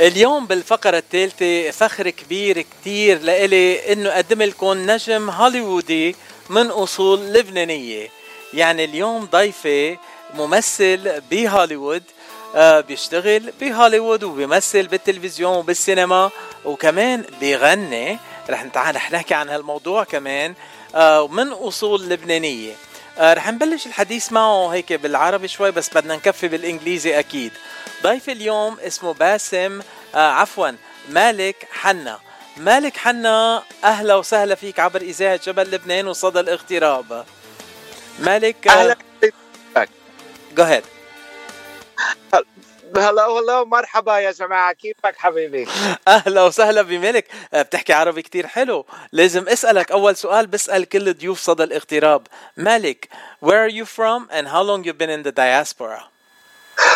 اليوم 0.00 0.46
بالفقرة 0.46 0.98
الثالثة 0.98 1.70
فخر 1.70 2.10
كبير 2.10 2.60
كتير 2.60 3.18
لإلي 3.22 3.92
إنه 3.92 4.10
أقدم 4.10 4.42
لكم 4.42 4.90
نجم 4.90 5.30
هوليوودي 5.30 6.16
من 6.50 6.66
أصول 6.66 7.32
لبنانية. 7.32 8.08
يعني 8.54 8.84
اليوم 8.84 9.24
ضيفي 9.24 9.96
ممثل 10.34 11.20
بهوليوود 11.30 12.02
آه 12.54 12.80
بيشتغل 12.80 13.52
بهوليوود 13.60 14.24
وبيمثل 14.24 14.86
بالتلفزيون 14.86 15.56
وبالسينما 15.56 16.30
وكمان 16.64 17.24
بيغني. 17.40 18.18
رح 18.50 18.64
نحكي 19.12 19.34
عن 19.34 19.48
هالموضوع 19.48 20.04
كمان 20.04 20.54
آه 20.94 21.28
من 21.28 21.48
أصول 21.48 22.08
لبنانية. 22.08 22.72
رح 23.20 23.48
نبلش 23.48 23.86
الحديث 23.86 24.32
معه 24.32 24.68
هيك 24.68 24.92
بالعربي 24.92 25.48
شوي 25.48 25.70
بس 25.70 25.90
بدنا 25.94 26.16
نكفي 26.16 26.48
بالإنجليزي 26.48 27.18
أكيد. 27.18 27.52
ضيف 28.02 28.28
اليوم 28.30 28.80
اسمه 28.80 29.12
باسم 29.14 29.80
آه 30.14 30.30
عفوا 30.30 30.70
مالك 31.08 31.68
حنا. 31.72 32.18
مالك 32.56 32.96
حنا 32.96 33.62
أهلا 33.84 34.14
وسهلا 34.14 34.54
فيك 34.54 34.80
عبر 34.80 35.00
إذاعة 35.00 35.40
جبل 35.46 35.70
لبنان 35.70 36.06
وصدى 36.08 36.40
الاغتراب. 36.40 37.24
مالك 38.18 38.68
أهلا 38.68 38.96
جو 40.56 40.64
ahead. 40.64 40.84
هلا 42.96 43.26
هلا 43.26 43.64
مرحبا 43.64 44.18
يا 44.18 44.30
جماعة 44.30 44.72
كيفك 44.72 45.16
حبيبي 45.16 45.68
أهلا 46.08 46.42
وسهلا 46.42 46.82
بملك 46.82 47.26
آه، 47.54 47.62
بتحكي 47.62 47.92
عربي 47.92 48.22
كتير 48.22 48.46
حلو 48.46 48.86
لازم 49.12 49.48
اسالك 49.48 49.92
اول 49.92 50.16
سؤال 50.16 50.46
بسال 50.46 50.88
كل 50.88 51.14
ضيوف 51.14 51.40
صدى 51.40 51.64
الاغتراب 51.64 52.26
مالك 52.56 53.08
where 53.44 53.68
are 53.68 53.72
you 53.72 53.84
from 53.84 54.28
and 54.30 54.46
how 54.48 54.62
long 54.62 54.84
you've 54.84 54.98
been 54.98 55.10
in 55.10 55.22
the 55.22 55.32
diaspora 55.32 56.10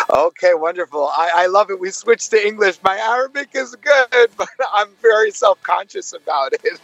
Okay, 0.09 0.53
wonderful. 0.53 1.09
I, 1.17 1.31
I 1.35 1.45
love 1.47 1.69
it. 1.71 1.79
We 1.79 1.89
switched 1.91 2.31
to 2.31 2.47
English. 2.47 2.77
My 2.83 2.97
Arabic 2.97 3.49
is 3.53 3.75
good, 3.75 4.29
but 4.37 4.49
I'm 4.73 4.89
very 5.01 5.31
self 5.31 5.61
conscious 5.63 6.13
about 6.13 6.53
it. 6.53 6.79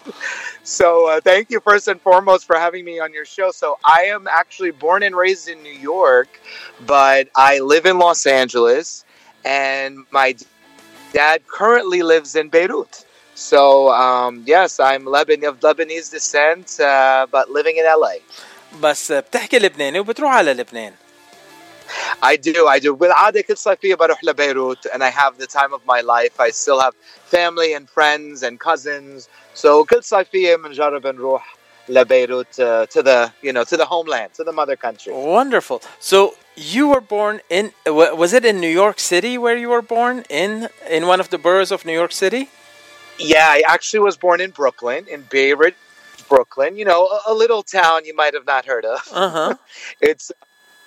So, 0.63 1.09
uh, 1.09 1.22
thank 1.22 1.50
you 1.50 1.59
first 1.59 1.88
and 1.88 2.00
foremost 2.02 2.45
for 2.45 2.55
having 2.55 2.85
me 2.85 3.00
on 3.00 3.13
your 3.13 3.25
show. 3.25 3.52
So, 3.52 3.78
I 3.83 4.03
am 4.16 4.28
actually 4.28 4.72
born 4.72 5.02
and 5.03 5.16
raised 5.16 5.47
in 5.50 5.61
New 5.63 5.73
York, 5.73 6.30
but 6.85 7.30
I 7.35 7.59
live 7.59 7.85
in 7.85 7.97
Los 7.97 8.25
Angeles, 8.25 9.03
and 9.44 9.92
my 10.10 10.34
dad 11.12 11.38
currently 11.58 12.02
lives 12.02 12.36
in 12.36 12.48
Beirut. 12.48 13.05
So, 13.34 13.91
um, 13.92 14.42
yes, 14.46 14.80
I'm 14.80 15.05
Leban- 15.05 15.46
of 15.50 15.60
Lebanese 15.60 16.10
descent, 16.10 16.66
uh, 16.80 17.27
but 17.30 17.50
living 17.50 17.77
in 17.77 17.84
LA. 17.84 18.14
بس 18.80 19.12
بتحكي 19.12 19.58
لبناني 19.58 20.00
وبتروح 20.00 20.32
على 20.32 20.52
لبنان 20.55 20.92
I 22.22 22.36
do, 22.36 22.66
I 22.69 22.78
do. 22.80 22.92
بالعادة 22.92 23.41
كل 23.41 23.56
صيفية 23.56 23.94
بروح 23.94 24.24
لبيروت 24.24 24.88
and 24.88 25.02
I 25.02 25.10
have 25.10 25.38
the 25.38 25.46
time 25.46 25.72
of 25.72 25.80
my 25.86 26.00
life. 26.00 26.41
I 26.41 26.50
still 26.50 26.80
have 26.80 26.94
family 27.30 27.74
and 27.74 27.88
friends 27.88 28.42
and 28.42 28.58
cousins. 28.60 29.28
So 29.55 29.84
كل 29.84 30.05
صيفية 30.05 30.56
بنجرب 30.56 31.06
نروح 31.06 31.56
لبيروت 31.88 32.46
uh, 32.60 32.86
to 32.86 33.02
the, 33.02 33.30
you 33.42 33.52
know, 33.52 33.64
to 33.64 33.77
the 33.77 33.86
homeland, 33.86 34.34
to 34.34 34.44
the 34.44 34.52
mother 34.52 34.77
country. 34.77 35.12
wonderful 35.12 35.80
so 36.00 36.34
you 36.55 36.88
were 36.89 37.02
born 37.02 37.41
in 37.49 37.71
was 37.85 38.33
it 38.33 38.44
in 38.45 38.59
new 38.59 38.69
york 38.69 38.99
city 38.99 39.38
where 39.38 39.57
you 39.57 39.69
were 39.69 39.81
born 39.81 40.23
in 40.30 40.67
in 40.89 41.07
one 41.07 41.19
of 41.19 41.30
the 41.30 41.38
boroughs 41.38 41.71
of 41.71 41.85
new 41.85 41.94
york 41.94 42.11
city 42.11 42.49
Yeah, 43.19 43.45
I 43.47 43.61
actually 43.67 43.99
was 44.02 44.17
born 44.17 44.41
in 44.41 44.52
Brooklyn, 44.52 45.05
in 45.07 45.22
Bay 45.29 45.53
Ridge, 45.53 45.75
Brooklyn. 46.27 46.75
You 46.77 46.85
know, 46.85 47.05
a, 47.07 47.19
a 47.27 47.33
little 47.33 47.61
town 47.63 48.05
you 48.05 48.16
might 48.16 48.33
have 48.33 48.47
not 48.47 48.66
heard 48.66 48.85
of. 48.85 48.99
uh-huh 49.11 49.55
It's 50.02 50.31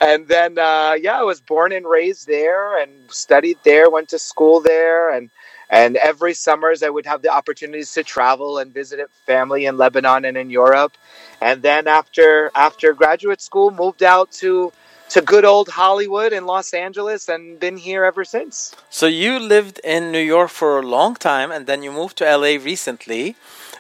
and 0.01 0.27
then 0.29 0.59
uh, 0.59 0.95
yeah, 1.01 1.19
I 1.21 1.23
was 1.23 1.41
born 1.41 1.71
and 1.73 1.87
raised 1.87 2.27
there 2.27 2.81
and 2.83 2.91
studied 3.09 3.59
there, 3.65 3.89
went 3.89 4.09
to 4.11 4.19
school 4.19 4.61
there, 4.61 5.15
and 5.15 5.31
and 5.71 5.97
every 5.97 6.35
summers 6.35 6.83
I 6.83 6.91
would 6.91 7.07
have 7.07 7.23
the 7.23 7.33
opportunities 7.33 7.93
to 7.95 8.03
travel 8.03 8.59
and 8.59 8.75
visit 8.75 8.99
family 9.27 9.67
in 9.67 9.77
Lebanon 9.77 10.25
and 10.25 10.37
in 10.37 10.51
Europe, 10.51 10.95
and 11.41 11.63
then 11.63 11.87
after 11.87 12.51
after 12.55 12.93
graduate 12.93 13.41
school, 13.41 13.71
moved 13.71 14.03
out 14.03 14.33
to 14.43 14.73
to 15.11 15.21
good 15.21 15.45
old 15.45 15.69
Hollywood 15.69 16.33
in 16.33 16.47
Los 16.47 16.73
Angeles 16.75 17.29
and 17.29 17.61
been 17.61 17.77
here 17.77 18.05
ever 18.05 18.25
since. 18.25 18.75
So 18.91 19.07
you 19.07 19.39
lived 19.39 19.81
in 19.85 20.13
New 20.13 20.21
York 20.21 20.51
for 20.51 20.79
a 20.79 20.83
long 20.83 21.15
time, 21.15 21.51
and 21.51 21.67
then 21.67 21.83
you 21.83 21.93
moved 21.93 22.17
to 22.19 22.25
LA 22.25 22.57
recently. 22.73 23.37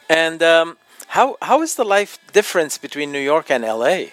And 0.08 0.42
um, 0.42 0.76
how 1.08 1.36
how 1.42 1.62
is 1.62 1.76
the 1.76 1.84
life 1.84 2.18
difference 2.32 2.78
between 2.78 3.12
New 3.12 3.20
York 3.20 3.50
and 3.50 3.64
LA? 3.64 4.06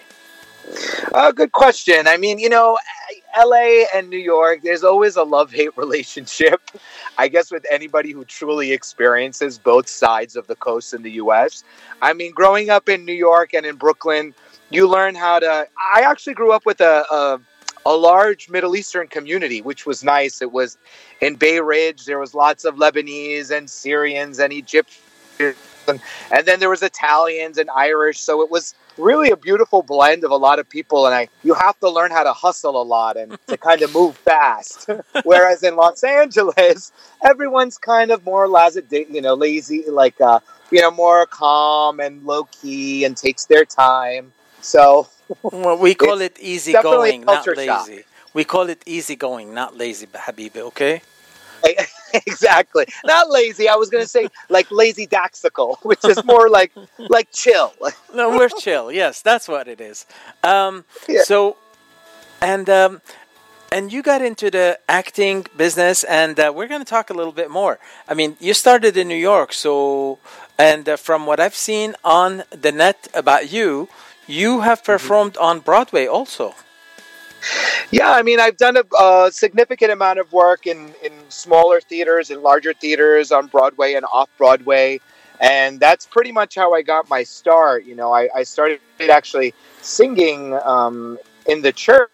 Uh, 1.14 1.32
good 1.32 1.52
question. 1.52 2.08
I 2.08 2.18
mean, 2.18 2.40
you 2.40 2.50
know, 2.50 2.78
LA 3.38 3.86
and 3.94 4.10
New 4.10 4.18
York, 4.18 4.62
there's 4.64 4.84
always 4.84 5.16
a 5.16 5.24
love 5.24 5.52
hate 5.52 5.76
relationship. 5.78 6.62
I 7.18 7.28
guess 7.28 7.52
with 7.52 7.66
anybody 7.70 8.12
who 8.12 8.24
truly 8.26 8.72
experiences 8.72 9.58
both 9.58 9.88
sides 9.88 10.36
of 10.36 10.48
the 10.48 10.56
coast 10.56 10.94
in 10.94 11.02
the 11.02 11.12
US. 11.24 11.64
I 12.02 12.14
mean, 12.14 12.32
growing 12.32 12.70
up 12.70 12.90
in 12.90 13.06
New 13.06 13.14
York 13.14 13.54
and 13.54 13.66
in 13.66 13.76
Brooklyn, 13.76 14.34
you 14.72 14.88
learn 14.88 15.16
how 15.16 15.40
to. 15.40 15.68
I 15.94 16.02
actually 16.02 16.34
grew 16.34 16.52
up 16.52 16.66
with 16.66 16.82
a, 16.82 17.06
a, 17.12 17.40
a 17.86 17.96
large 17.96 18.50
Middle 18.50 18.76
Eastern 18.76 19.08
community, 19.08 19.62
which 19.62 19.86
was 19.86 20.04
nice. 20.04 20.42
It 20.42 20.52
was 20.52 20.78
in 21.22 21.36
Bay 21.36 21.60
Ridge, 21.60 22.06
there 22.06 22.20
was 22.20 22.34
lots 22.34 22.66
of 22.66 22.76
Lebanese 22.76 23.52
and 23.52 23.70
Syrians 23.70 24.40
and 24.40 24.52
Egyptians. 24.52 25.06
And, 25.88 26.00
and 26.32 26.46
then 26.46 26.60
there 26.60 26.70
was 26.70 26.84
Italians 26.84 27.58
and 27.58 27.70
Irish, 27.72 28.20
so 28.20 28.42
it 28.42 28.52
was 28.52 28.76
really 28.98 29.32
a 29.32 29.38
beautiful 29.38 29.82
blend 29.82 30.24
of 30.24 30.32
a 30.32 30.36
lot 30.36 30.60
of 30.60 30.70
people 30.70 31.06
and 31.06 31.16
I 31.16 31.28
you 31.44 31.54
have 31.54 31.80
to 31.80 31.90
learn 31.90 32.12
how 32.12 32.24
to 32.24 32.34
hustle 32.34 32.80
a 32.80 32.84
lot 32.84 33.18
and 33.18 33.38
to 33.48 33.58
kind 33.70 33.82
of 33.82 33.94
move 33.94 34.16
fast. 34.18 34.90
Whereas 35.24 35.64
in 35.64 35.76
Los 35.76 36.04
Angeles, 36.04 36.92
everyone's 37.24 37.78
kind 37.78 38.12
of 38.12 38.24
more 38.26 38.48
laissez 38.48 38.84
you 39.10 39.22
know, 39.22 39.34
lazy, 39.34 39.90
like 39.90 40.20
uh, 40.22 40.40
you 40.72 40.82
know, 40.82 40.92
more 40.92 41.26
calm 41.26 42.00
and 42.00 42.24
low 42.26 42.44
key 42.46 43.06
and 43.06 43.18
takes 43.18 43.46
their 43.46 43.66
time. 43.66 44.32
So 44.62 45.08
Well, 45.44 45.78
we 45.78 45.96
call 45.96 46.22
it 46.22 46.38
easy 46.40 46.74
going, 46.74 47.22
not 47.22 47.44
culture 47.44 47.56
shock. 47.56 47.88
lazy. 47.88 48.04
We 48.34 48.44
call 48.44 48.70
it 48.70 48.82
easy 48.86 49.16
going, 49.16 49.54
not 49.54 49.78
lazy, 49.78 50.08
Habibi. 50.08 50.58
Okay. 50.58 51.02
exactly. 52.14 52.86
Not 53.06 53.30
lazy. 53.30 53.70
I 53.70 53.76
was 53.76 53.90
gonna 53.90 54.08
say 54.08 54.28
like 54.50 54.72
lazy 54.72 55.06
daxical, 55.08 55.78
which 55.84 56.04
is 56.06 56.24
more 56.26 56.50
like 56.50 56.72
like 56.98 57.32
chill. 57.32 57.74
No, 58.14 58.30
we're 58.30 58.50
chill. 58.50 58.92
Yes, 58.92 59.22
that's 59.22 59.48
what 59.48 59.68
it 59.68 59.80
is. 59.80 60.06
Um, 60.44 60.86
Yeah. 61.08 61.24
So, 61.24 61.58
and 62.42 62.68
um, 62.70 63.02
and 63.72 63.94
you 63.94 64.02
got 64.02 64.22
into 64.22 64.50
the 64.50 64.80
acting 64.90 65.46
business, 65.56 66.04
and 66.04 66.40
uh, 66.40 66.52
we're 66.54 66.68
going 66.68 66.82
to 66.82 66.90
talk 66.90 67.10
a 67.10 67.14
little 67.14 67.32
bit 67.32 67.50
more. 67.50 67.80
I 68.08 68.16
mean, 68.16 68.38
you 68.40 68.54
started 68.54 68.98
in 68.98 69.08
New 69.08 69.24
York, 69.32 69.54
so 69.54 70.18
and 70.58 70.90
uh, 70.90 70.98
from 70.98 71.26
what 71.26 71.40
I've 71.40 71.56
seen 71.56 71.96
on 72.04 72.44
the 72.50 72.72
net 72.72 73.08
about 73.14 73.52
you, 73.52 73.88
you 74.32 74.62
have 74.62 74.84
performed 74.84 75.38
on 75.38 75.60
Broadway 75.60 76.08
also. 76.08 76.56
Yeah, 77.92 78.12
I 78.12 78.22
mean, 78.22 78.40
I've 78.40 78.58
done 78.58 78.78
a, 78.78 78.84
a 79.04 79.32
significant 79.32 79.92
amount 79.92 80.20
of 80.20 80.32
work 80.32 80.68
in, 80.68 80.94
in 81.04 81.12
smaller 81.30 81.82
theaters 81.82 82.30
and 82.30 82.42
larger 82.42 82.74
theaters 82.74 83.32
on 83.32 83.48
Broadway 83.48 83.96
and 83.96 84.06
off 84.06 84.30
Broadway. 84.38 85.00
And 85.40 85.80
that's 85.80 86.06
pretty 86.06 86.32
much 86.32 86.56
how 86.56 86.74
I 86.74 86.84
got 86.84 87.10
my 87.10 87.24
start. 87.24 87.84
You 87.84 87.96
know, 87.96 88.14
I, 88.14 88.30
I 88.34 88.44
started 88.44 88.80
actually 89.00 89.54
singing 89.82 90.54
um, 90.64 91.18
in 91.48 91.64
the 91.64 91.72
church, 91.74 92.12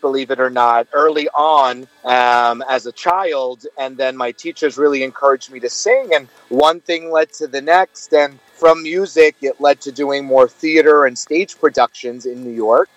believe 0.00 0.30
it 0.30 0.40
or 0.40 0.50
not, 0.50 0.88
early 0.92 1.28
on 1.28 1.86
um, 2.04 2.62
as 2.68 2.86
a 2.86 2.92
child. 2.92 3.66
And 3.78 3.96
then 3.96 4.16
my 4.16 4.32
teachers 4.32 4.78
really 4.78 5.02
encouraged 5.02 5.50
me 5.50 5.60
to 5.60 5.70
sing. 5.70 6.10
And 6.14 6.28
one 6.48 6.80
thing 6.80 7.10
led 7.10 7.32
to 7.34 7.46
the 7.46 7.60
next. 7.60 8.12
And 8.12 8.38
from 8.52 8.82
music, 8.82 9.36
it 9.42 9.60
led 9.60 9.80
to 9.82 9.92
doing 9.92 10.24
more 10.24 10.48
theater 10.48 11.06
and 11.06 11.18
stage 11.18 11.58
productions 11.58 12.26
in 12.26 12.42
New 12.42 12.54
York 12.54 12.88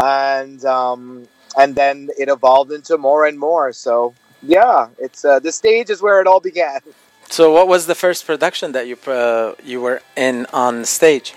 and 0.00 0.64
um, 0.64 1.28
and 1.56 1.74
then 1.74 2.08
it 2.18 2.28
evolved 2.28 2.72
into 2.72 2.98
more 2.98 3.26
and 3.26 3.38
more. 3.38 3.72
So 3.72 4.14
yeah, 4.42 4.88
it's 4.98 5.24
uh, 5.24 5.40
the 5.40 5.52
stage 5.52 5.90
is 5.90 6.00
where 6.00 6.20
it 6.20 6.26
all 6.26 6.40
began. 6.40 6.80
So, 7.30 7.52
what 7.52 7.68
was 7.68 7.86
the 7.86 7.94
first 7.94 8.26
production 8.26 8.72
that 8.72 8.86
you 8.86 8.96
uh, 9.06 9.54
you 9.64 9.80
were 9.80 10.00
in 10.16 10.46
on 10.52 10.84
stage? 10.84 11.34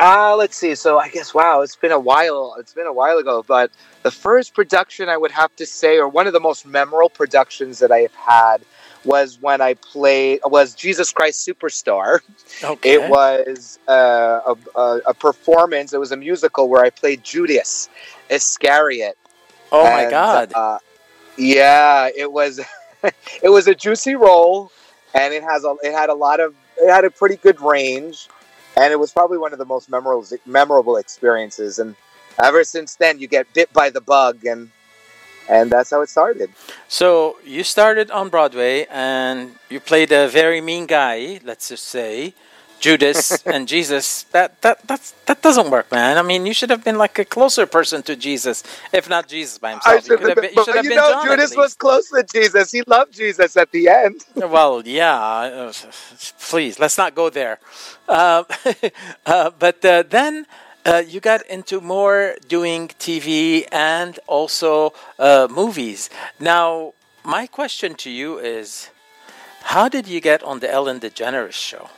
Uh, 0.00 0.36
let's 0.36 0.56
see. 0.56 0.74
So 0.74 0.98
I 0.98 1.08
guess 1.08 1.34
wow, 1.34 1.62
it's 1.62 1.76
been 1.76 1.92
a 1.92 1.98
while. 1.98 2.54
It's 2.58 2.72
been 2.72 2.86
a 2.86 2.92
while 2.92 3.18
ago, 3.18 3.44
but 3.46 3.70
the 4.02 4.10
first 4.10 4.54
production 4.54 5.08
I 5.08 5.16
would 5.16 5.32
have 5.32 5.54
to 5.56 5.66
say, 5.66 5.98
or 5.98 6.08
one 6.08 6.26
of 6.26 6.32
the 6.32 6.40
most 6.40 6.66
memorable 6.66 7.10
productions 7.10 7.80
that 7.80 7.90
I 7.90 8.00
have 8.00 8.14
had, 8.14 8.62
was 9.04 9.38
when 9.40 9.60
I 9.60 9.74
played 9.74 10.40
was 10.44 10.74
Jesus 10.74 11.12
Christ 11.12 11.46
Superstar. 11.46 12.20
Okay. 12.62 12.94
It 12.94 13.10
was 13.10 13.78
uh, 13.88 14.40
a, 14.46 14.78
a, 14.78 15.00
a 15.06 15.14
performance. 15.14 15.92
It 15.92 16.00
was 16.00 16.12
a 16.12 16.16
musical 16.16 16.68
where 16.68 16.84
I 16.84 16.90
played 16.90 17.24
Judas 17.24 17.88
Iscariot. 18.28 19.16
oh 19.72 19.84
my 19.84 20.10
God! 20.10 20.52
Uh, 20.54 20.78
yeah, 21.36 22.08
it 22.16 22.30
was 22.30 22.60
it 23.42 23.48
was 23.48 23.66
a 23.66 23.74
juicy 23.74 24.14
role, 24.14 24.70
and 25.14 25.34
it 25.34 25.42
has 25.42 25.64
a 25.64 25.74
it 25.82 25.92
had 25.92 26.10
a 26.10 26.14
lot 26.14 26.40
of 26.40 26.54
it 26.76 26.90
had 26.90 27.04
a 27.04 27.10
pretty 27.10 27.36
good 27.36 27.60
range, 27.60 28.28
and 28.78 28.92
it 28.92 28.98
was 28.98 29.12
probably 29.12 29.38
one 29.38 29.52
of 29.52 29.58
the 29.58 29.64
most 29.64 29.90
memorable 29.90 30.26
memorable 30.46 30.96
experiences. 30.96 31.78
And 31.78 31.96
ever 32.42 32.62
since 32.64 32.94
then, 32.94 33.18
you 33.18 33.26
get 33.26 33.52
bit 33.52 33.72
by 33.72 33.90
the 33.90 34.00
bug, 34.00 34.44
and 34.46 34.70
and 35.48 35.70
that's 35.70 35.90
how 35.90 36.02
it 36.02 36.08
started. 36.08 36.50
So 36.88 37.38
you 37.44 37.64
started 37.64 38.10
on 38.10 38.28
Broadway 38.28 38.86
and 38.90 39.56
you 39.70 39.80
played 39.80 40.12
a 40.12 40.28
very 40.28 40.60
mean 40.60 40.86
guy, 40.86 41.40
let's 41.42 41.70
just 41.70 41.86
say, 41.86 42.34
Judas 42.80 43.42
and 43.42 43.66
Jesus. 43.68 44.24
That 44.34 44.60
that 44.62 44.86
that's, 44.86 45.12
that 45.26 45.42
doesn't 45.42 45.70
work, 45.70 45.90
man. 45.90 46.16
I 46.18 46.22
mean, 46.22 46.46
you 46.46 46.54
should 46.54 46.70
have 46.70 46.84
been 46.84 46.98
like 46.98 47.18
a 47.18 47.24
closer 47.24 47.66
person 47.66 48.02
to 48.04 48.16
Jesus, 48.16 48.62
if 48.92 49.08
not 49.08 49.28
Jesus 49.28 49.58
by 49.58 49.72
himself. 49.72 49.96
I 49.96 50.00
should 50.00 50.20
have 50.20 50.36
been, 50.36 50.50
but 50.54 50.84
you 50.84 50.90
know, 50.90 51.10
John 51.10 51.26
Judas 51.26 51.56
was 51.56 51.74
close 51.74 52.08
to 52.10 52.22
Jesus. 52.22 52.70
He 52.72 52.82
loved 52.86 53.14
Jesus 53.14 53.56
at 53.56 53.70
the 53.72 53.88
end. 53.88 54.24
well, 54.34 54.82
yeah. 54.84 55.72
Please, 56.40 56.78
let's 56.78 56.98
not 56.98 57.14
go 57.14 57.30
there. 57.30 57.58
Uh, 58.08 58.44
uh, 59.26 59.50
but 59.58 59.84
uh, 59.84 60.02
then. 60.08 60.46
Uh, 60.86 61.02
you 61.06 61.20
got 61.20 61.44
into 61.48 61.82
more 61.82 62.36
doing 62.46 62.88
TV 62.88 63.66
and 63.70 64.18
also 64.26 64.94
uh, 65.18 65.46
movies. 65.50 66.08
Now, 66.40 66.94
my 67.22 67.46
question 67.46 67.94
to 67.96 68.10
you 68.10 68.38
is 68.38 68.88
how 69.64 69.90
did 69.90 70.06
you 70.06 70.22
get 70.22 70.42
on 70.42 70.60
the 70.60 70.70
Ellen 70.70 70.98
DeGeneres 70.98 71.52
show? 71.52 71.90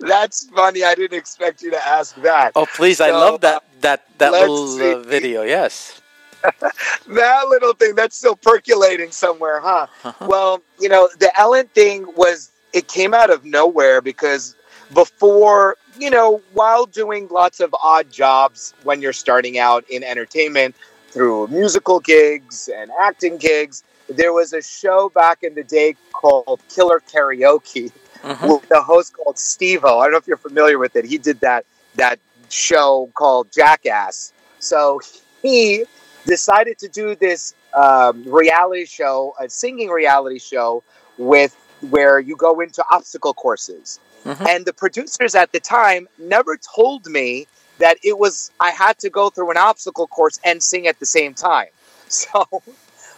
That's 0.00 0.48
funny. 0.48 0.84
I 0.84 0.94
didn't 0.94 1.18
expect 1.18 1.62
you 1.62 1.70
to 1.70 1.86
ask 1.86 2.14
that. 2.22 2.52
Oh, 2.54 2.66
please! 2.66 2.98
So, 2.98 3.06
I 3.06 3.10
love 3.10 3.40
that 3.42 3.64
that 3.80 4.06
that 4.18 4.32
little 4.32 4.80
uh, 4.80 5.00
video. 5.00 5.42
Yes. 5.42 6.00
that 7.08 7.48
little 7.48 7.72
thing 7.72 7.94
that's 7.94 8.16
still 8.16 8.36
percolating 8.36 9.10
somewhere, 9.10 9.60
huh? 9.60 9.86
Uh-huh. 10.04 10.26
Well, 10.28 10.62
you 10.78 10.88
know, 10.88 11.08
the 11.18 11.30
Ellen 11.38 11.68
thing 11.68 12.06
was 12.16 12.50
it 12.74 12.88
came 12.88 13.14
out 13.14 13.30
of 13.30 13.44
nowhere 13.44 14.02
because 14.02 14.54
before, 14.92 15.76
you 15.98 16.10
know, 16.10 16.42
while 16.52 16.84
doing 16.84 17.28
lots 17.28 17.60
of 17.60 17.74
odd 17.82 18.10
jobs 18.10 18.74
when 18.82 19.00
you're 19.00 19.14
starting 19.14 19.58
out 19.58 19.88
in 19.88 20.02
entertainment 20.02 20.74
through 21.08 21.46
musical 21.48 22.00
gigs 22.00 22.68
and 22.74 22.90
acting 23.00 23.38
gigs, 23.38 23.82
there 24.08 24.32
was 24.32 24.52
a 24.52 24.60
show 24.60 25.08
back 25.08 25.42
in 25.42 25.54
the 25.54 25.62
day 25.62 25.94
called 26.12 26.60
Killer 26.68 27.00
Karaoke 27.00 27.90
mm-hmm. 28.24 28.48
with 28.48 28.70
a 28.70 28.82
host 28.82 29.14
called 29.14 29.38
Steve-O. 29.38 29.98
I 29.98 30.04
don't 30.04 30.12
know 30.12 30.18
if 30.18 30.26
you're 30.26 30.36
familiar 30.36 30.78
with 30.78 30.96
it. 30.96 31.04
He 31.04 31.18
did 31.18 31.40
that 31.40 31.66
that 31.96 32.18
show 32.48 33.10
called 33.14 33.52
Jackass. 33.52 34.32
So 34.58 35.00
he 35.42 35.84
decided 36.26 36.78
to 36.78 36.88
do 36.88 37.14
this 37.14 37.54
um, 37.74 38.24
reality 38.24 38.86
show, 38.86 39.34
a 39.40 39.48
singing 39.48 39.90
reality 39.90 40.38
show 40.38 40.82
with 41.18 41.56
where 41.90 42.18
you 42.18 42.36
go 42.36 42.60
into 42.60 42.84
obstacle 42.90 43.34
courses. 43.34 44.00
Mm-hmm. 44.24 44.46
And 44.48 44.64
the 44.64 44.72
producers 44.72 45.34
at 45.34 45.52
the 45.52 45.60
time 45.60 46.08
never 46.18 46.56
told 46.56 47.06
me 47.06 47.46
that 47.78 47.98
it 48.02 48.18
was 48.18 48.50
I 48.60 48.70
had 48.70 48.98
to 49.00 49.10
go 49.10 49.30
through 49.30 49.50
an 49.50 49.56
obstacle 49.56 50.06
course 50.06 50.40
and 50.44 50.62
sing 50.62 50.86
at 50.86 50.98
the 50.98 51.06
same 51.06 51.34
time. 51.34 51.68
So 52.06 52.46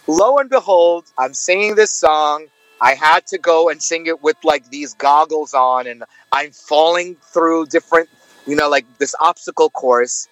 lo 0.07 0.37
and 0.37 0.49
behold, 0.49 1.05
I'm 1.19 1.33
singing 1.33 1.75
this 1.75 1.91
song. 1.91 2.47
I 2.81 2.93
had 2.93 3.25
to 3.27 3.37
go 3.37 3.69
and 3.69 3.81
sing 3.81 4.05
it 4.05 4.21
with 4.21 4.37
like 4.43 4.69
these 4.69 4.93
goggles 4.93 5.53
on, 5.53 5.87
and 5.87 6.03
I'm 6.31 6.51
falling 6.51 7.15
through 7.33 7.67
different, 7.67 8.09
you 8.45 8.55
know, 8.55 8.69
like 8.69 8.85
this 8.97 9.15
obstacle 9.19 9.69
course. 9.69 10.27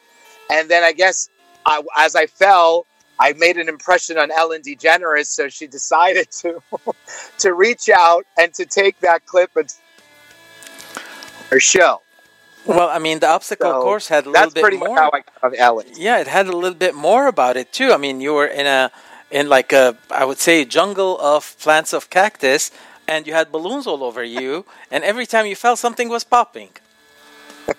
And 0.50 0.70
then 0.70 0.84
I 0.84 0.94
guess 0.94 1.30
I, 1.66 1.82
as 1.98 2.16
I 2.16 2.28
fell, 2.28 2.86
I 3.20 3.34
made 3.34 3.58
an 3.58 3.70
impression 3.70 4.18
on 4.18 4.32
Ellen 4.32 4.62
DeGeneres, 4.62 5.28
so 5.28 5.50
she 5.50 5.68
decided 5.80 6.32
to 6.42 6.62
to 7.40 7.54
reach 7.54 7.90
out 7.90 8.26
and 8.38 8.54
to 8.54 8.66
take 8.66 9.00
that 9.00 9.26
clip 9.26 9.56
and 9.56 9.74
her 11.50 11.60
show. 11.60 12.02
Well, 12.66 12.90
I 12.90 12.98
mean, 12.98 13.20
the 13.20 13.28
obstacle 13.28 13.72
so 13.72 13.82
course 13.82 14.08
had 14.08 14.26
a 14.26 14.30
little 14.32 14.50
bit 14.50 14.62
more. 14.62 14.70
That's 14.70 14.78
pretty 14.78 14.78
much 14.78 14.98
how 14.98 15.12
I 15.14 15.50
got 15.50 15.60
Ellen. 15.60 15.86
Yeah, 15.96 16.20
it 16.20 16.28
had 16.28 16.48
a 16.48 16.56
little 16.56 16.78
bit 16.78 16.96
more 16.96 17.28
about 17.28 17.58
it 17.58 17.72
too. 17.72 17.92
I 17.92 17.98
mean, 17.98 18.22
you 18.22 18.34
were 18.34 18.48
in 18.48 18.66
a 18.66 18.92
in 19.32 19.50
like 19.50 19.74
a 19.74 19.98
I 20.12 20.26
would 20.26 20.40
say 20.40 20.66
jungle 20.66 21.20
of 21.20 21.58
plants 21.60 21.94
of 21.94 22.10
cactus, 22.10 22.72
and 23.08 23.28
you 23.28 23.34
had 23.34 23.52
balloons 23.52 23.88
all 23.88 24.04
over 24.04 24.24
you, 24.24 24.66
and 24.92 25.04
every 25.04 25.26
time 25.26 25.46
you 25.46 25.56
fell, 25.56 25.76
something 25.76 26.10
was 26.10 26.24
popping. 26.24 26.70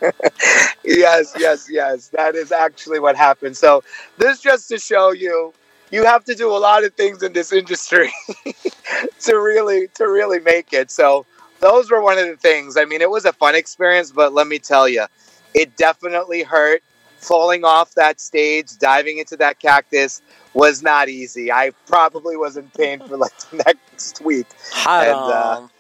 yes, 0.85 1.35
yes, 1.39 1.69
yes. 1.71 2.09
That 2.09 2.35
is 2.35 2.53
actually 2.53 3.01
what 3.01 3.17
happened. 3.17 3.57
So 3.57 3.83
this 4.19 4.41
just 4.41 4.69
to 4.69 4.79
show 4.79 5.13
you, 5.13 5.53
you 5.91 6.05
have 6.05 6.25
to 6.25 6.35
do 6.35 6.51
a 6.53 6.59
lot 6.59 6.85
of 6.85 6.95
things 6.95 7.23
in 7.23 7.33
this 7.33 7.53
industry 7.53 8.11
to 9.21 9.37
really 9.39 9.89
to 9.95 10.05
really 10.09 10.41
make 10.41 10.73
it. 10.73 10.91
So 10.91 11.27
those 11.61 11.91
were 11.91 12.03
one 12.03 12.19
of 12.19 12.27
the 12.27 12.37
things. 12.37 12.77
I 12.77 12.85
mean, 12.85 13.01
it 13.01 13.11
was 13.11 13.25
a 13.25 13.33
fun 13.33 13.55
experience, 13.55 14.13
but 14.13 14.33
let 14.33 14.47
me 14.47 14.59
tell 14.59 14.89
you, 14.89 15.07
it 15.55 15.77
definitely 15.77 16.43
hurt. 16.43 16.83
Falling 17.17 17.65
off 17.65 17.95
that 17.95 18.21
stage, 18.21 18.77
diving 18.79 19.19
into 19.19 19.37
that 19.37 19.59
cactus 19.59 20.23
was 20.55 20.83
not 20.83 21.09
easy. 21.09 21.53
I 21.53 21.73
probably 21.87 22.37
was 22.37 22.57
in 22.57 22.69
pain 22.71 23.01
for 23.01 23.17
like 23.17 23.37
the 23.51 23.57
next 23.67 24.21
week. 24.23 24.47
Haram. 24.73 25.71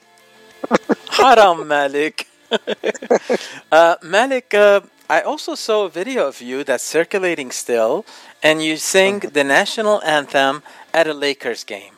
And, 0.70 0.80
uh... 0.80 0.94
Haram, 1.10 1.68
Malek. 1.68 2.28
uh, 3.72 3.96
Malek, 4.02 4.54
uh, 4.54 4.80
I 5.08 5.20
also 5.20 5.54
saw 5.54 5.84
a 5.84 5.88
video 5.88 6.26
of 6.26 6.40
you 6.40 6.64
that's 6.64 6.82
circulating 6.82 7.50
still, 7.50 8.04
and 8.42 8.62
you 8.62 8.76
sing 8.76 9.20
the 9.20 9.44
national 9.44 10.02
anthem 10.02 10.62
at 10.92 11.06
a 11.06 11.14
Lakers 11.14 11.64
game. 11.64 11.94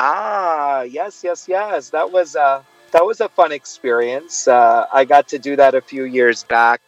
Ah, 0.00 0.82
yes, 0.82 1.22
yes, 1.22 1.46
yes. 1.48 1.90
That 1.90 2.10
was 2.10 2.34
uh, 2.34 2.62
that 2.90 3.04
was 3.04 3.20
a 3.20 3.28
fun 3.28 3.52
experience. 3.52 4.48
Uh, 4.48 4.86
I 4.92 5.04
got 5.04 5.28
to 5.28 5.38
do 5.38 5.56
that 5.56 5.74
a 5.74 5.80
few 5.80 6.04
years 6.04 6.44
back. 6.44 6.80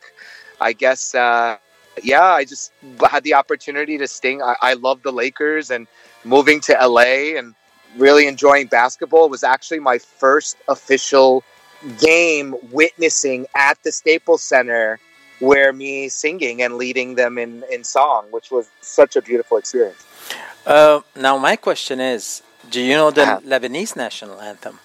I 0.61 0.73
guess, 0.73 1.14
uh, 1.14 1.56
yeah, 2.03 2.23
I 2.23 2.44
just 2.44 2.73
had 3.08 3.25
the 3.25 3.35
opportunity 3.35 3.99
to 3.99 4.08
sing. 4.08 4.43
I, 4.43 4.56
I 4.62 4.73
love 4.75 5.03
the 5.03 5.12
Lakers 5.12 5.70
and 5.70 5.87
moving 6.25 6.61
to 6.62 6.73
LA 6.73 7.37
and 7.38 7.55
really 7.97 8.26
enjoying 8.26 8.67
basketball 8.67 9.29
was 9.29 9.43
actually 9.43 9.81
my 9.81 9.99
first 9.99 10.56
official 10.69 11.44
game 11.99 12.55
witnessing 12.70 13.47
at 13.55 13.82
the 13.82 13.93
Staples 13.93 14.43
Center 14.43 14.99
where 15.38 15.73
me 15.73 16.08
singing 16.08 16.62
and 16.62 16.76
leading 16.76 17.14
them 17.14 17.38
in, 17.38 17.62
in 17.70 17.85
song, 17.85 18.26
which 18.31 18.50
was 18.50 18.69
such 18.81 19.17
a 19.17 19.23
beautiful 19.23 19.58
experience. 19.58 20.05
Uh, 20.64 21.00
now, 21.14 21.37
my 21.37 21.56
question 21.56 22.00
is 22.00 22.43
do 22.70 22.81
you 22.81 22.94
know 22.94 23.11
the 23.11 23.23
uh, 23.23 23.41
Lebanese 23.41 23.97
national 23.97 24.41
anthem? 24.41 24.81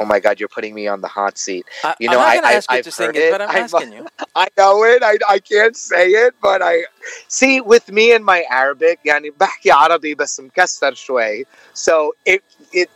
Oh 0.00 0.04
my 0.04 0.20
God, 0.20 0.38
you're 0.38 0.48
putting 0.48 0.74
me 0.74 0.86
on 0.86 1.00
the 1.00 1.08
hot 1.08 1.38
seat. 1.38 1.66
I, 1.82 1.94
you 1.98 2.08
know, 2.08 2.20
I'm 2.20 2.44
I, 2.44 2.52
ask 2.52 2.70
I, 2.70 2.76
you 2.76 2.82
to 2.84 2.90
sing 2.90 3.10
it, 3.10 3.16
it, 3.16 3.30
but 3.32 3.40
I'm 3.42 3.50
asking 3.50 3.92
you. 3.92 4.06
I 4.34 4.46
know 4.56 4.84
it. 4.84 5.02
I, 5.02 5.18
I 5.28 5.38
can't 5.40 5.76
say 5.76 6.10
it, 6.10 6.34
but 6.40 6.62
I 6.62 6.84
see 7.26 7.60
with 7.60 7.90
me 7.90 8.12
and 8.12 8.24
my 8.24 8.44
Arabic, 8.50 9.00
يعني 9.04 9.30
بحكي 9.30 9.70
عربي 9.70 10.14
بس 10.14 10.40
مكسر 10.40 10.94
شوي. 10.94 11.46
So 11.74 12.14
it 12.24 12.42
it 12.72 12.90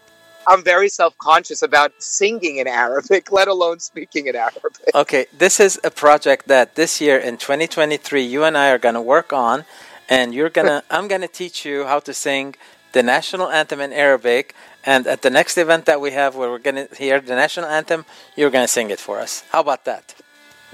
I'm 0.46 0.62
very 0.62 0.88
self-conscious 0.88 1.62
about 1.62 1.92
singing 1.98 2.56
in 2.56 2.66
Arabic, 2.66 3.30
let 3.30 3.48
alone 3.48 3.78
speaking 3.80 4.26
in 4.26 4.34
Arabic. 4.36 4.62
Okay, 4.94 5.26
this 5.36 5.60
is 5.60 5.80
a 5.84 5.90
project 5.90 6.48
that 6.48 6.74
this 6.74 7.00
year 7.00 7.18
in 7.18 7.36
2023 7.36 8.22
you 8.22 8.44
and 8.44 8.58
I 8.58 8.70
are 8.70 8.78
going 8.78 8.94
to 8.94 9.00
work 9.00 9.32
on 9.32 9.64
and 10.08 10.34
you're 10.34 10.50
going 10.50 10.66
to 10.66 10.82
I'm 10.90 11.08
going 11.08 11.20
to 11.20 11.28
teach 11.28 11.64
you 11.64 11.86
how 11.86 12.00
to 12.00 12.12
sing 12.12 12.56
the 12.92 13.02
national 13.02 13.50
anthem 13.50 13.80
in 13.80 13.92
Arabic 13.92 14.54
and 14.87 15.05
at 15.05 15.21
the 15.21 15.29
next 15.29 15.57
event 15.57 15.85
that 15.85 15.99
we 15.99 16.11
have 16.11 16.35
where 16.37 16.49
we're 16.49 16.65
going 16.69 16.87
to 16.87 16.95
hear 16.95 17.19
the 17.19 17.35
national 17.35 17.65
anthem, 17.65 18.05
you're 18.37 18.49
going 18.49 18.63
to 18.63 18.69
sing 18.69 18.89
it 18.89 19.01
for 19.01 19.19
us. 19.19 19.43
How 19.51 19.59
about 19.59 19.83
that? 19.83 20.15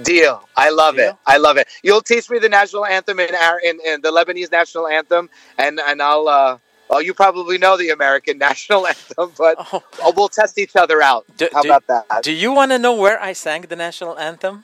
Deal. 0.01 0.47
I 0.55 0.69
love 0.69 0.95
Deal? 0.95 1.09
it. 1.09 1.15
I 1.25 1.37
love 1.37 1.57
it. 1.57 1.67
You'll 1.81 2.01
teach 2.01 2.29
me 2.29 2.37
the 2.37 2.47
national 2.47 2.85
anthem 2.85 3.19
in, 3.19 3.33
our, 3.33 3.59
in, 3.59 3.79
in 3.83 4.01
the 4.01 4.11
Lebanese 4.11 4.51
national 4.51 4.87
anthem, 4.87 5.29
and 5.57 5.79
and 5.79 6.01
I'll. 6.01 6.27
Uh, 6.27 6.57
well, 6.89 7.01
you 7.01 7.13
probably 7.15 7.57
know 7.57 7.75
the 7.75 7.89
American 7.89 8.37
national 8.49 8.85
anthem, 8.85 9.31
but 9.37 9.55
oh. 9.59 9.83
oh 10.03 10.13
we'll 10.15 10.29
test 10.29 10.59
each 10.59 10.75
other 10.75 11.01
out. 11.01 11.25
Do, 11.37 11.49
How 11.51 11.63
do, 11.63 11.69
about 11.69 11.87
that? 11.87 12.23
Do 12.23 12.31
you 12.31 12.51
want 12.53 12.71
to 12.71 12.77
know 12.77 12.93
where 12.93 13.19
I 13.21 13.33
sang 13.33 13.61
the 13.63 13.75
national 13.75 14.17
anthem? 14.19 14.63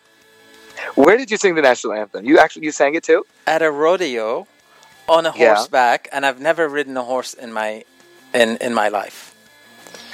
Where 0.93 1.17
did 1.17 1.31
you 1.31 1.37
sing 1.37 1.55
the 1.55 1.63
national 1.63 1.93
anthem? 1.93 2.23
You 2.25 2.37
actually 2.37 2.65
you 2.65 2.71
sang 2.71 2.93
it 2.93 3.03
too? 3.03 3.25
At 3.47 3.61
a 3.63 3.71
rodeo, 3.71 4.47
on 5.07 5.25
a 5.25 5.33
yeah. 5.35 5.55
horseback, 5.55 6.07
and 6.11 6.25
I've 6.25 6.39
never 6.39 6.67
ridden 6.67 6.95
a 6.97 7.03
horse 7.03 7.33
in 7.33 7.51
my 7.51 7.83
in 8.33 8.57
in 8.57 8.73
my 8.75 8.89
life. 8.89 9.28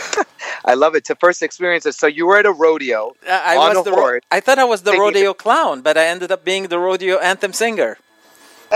I 0.65 0.73
love 0.73 0.95
it. 0.95 1.05
To 1.05 1.15
first 1.15 1.43
experience 1.43 1.85
it. 1.85 1.93
So 1.93 2.07
you 2.07 2.25
were 2.25 2.37
at 2.37 2.45
a 2.45 2.51
rodeo. 2.51 3.15
I, 3.27 3.55
I 3.55 3.73
was 3.73 3.85
the 3.85 3.91
ro- 3.91 4.19
I 4.31 4.39
thought 4.39 4.59
I 4.59 4.63
was 4.63 4.81
the 4.83 4.93
rodeo 4.93 5.33
clown, 5.33 5.81
but 5.81 5.97
I 5.97 6.05
ended 6.07 6.31
up 6.31 6.43
being 6.43 6.67
the 6.67 6.79
rodeo 6.79 7.17
anthem 7.17 7.53
singer. 7.53 7.97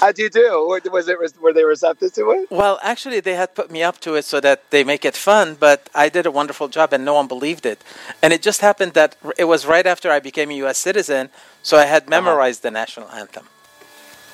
How'd 0.00 0.18
you 0.18 0.30
do? 0.30 0.80
Was 0.90 1.08
it 1.08 1.18
were 1.40 1.52
they 1.52 1.64
receptive 1.64 2.12
to 2.14 2.30
it? 2.30 2.50
Well, 2.50 2.78
actually, 2.82 3.20
they 3.20 3.34
had 3.34 3.54
put 3.54 3.70
me 3.70 3.82
up 3.82 4.00
to 4.00 4.14
it 4.14 4.24
so 4.24 4.40
that 4.40 4.70
they 4.70 4.84
make 4.84 5.04
it 5.04 5.16
fun. 5.16 5.56
But 5.58 5.90
I 5.94 6.08
did 6.08 6.26
a 6.26 6.30
wonderful 6.30 6.68
job, 6.68 6.92
and 6.92 7.04
no 7.04 7.14
one 7.14 7.28
believed 7.28 7.66
it. 7.66 7.82
And 8.22 8.32
it 8.32 8.42
just 8.42 8.60
happened 8.62 8.94
that 8.94 9.16
it 9.38 9.44
was 9.44 9.66
right 9.66 9.86
after 9.86 10.10
I 10.10 10.18
became 10.18 10.50
a 10.50 10.54
U.S. 10.64 10.78
citizen, 10.78 11.28
so 11.62 11.76
I 11.76 11.84
had 11.84 12.02
uh-huh. 12.02 12.10
memorized 12.10 12.64
uh-huh. 12.64 12.70
the 12.70 12.80
national 12.80 13.08
anthem. 13.10 13.46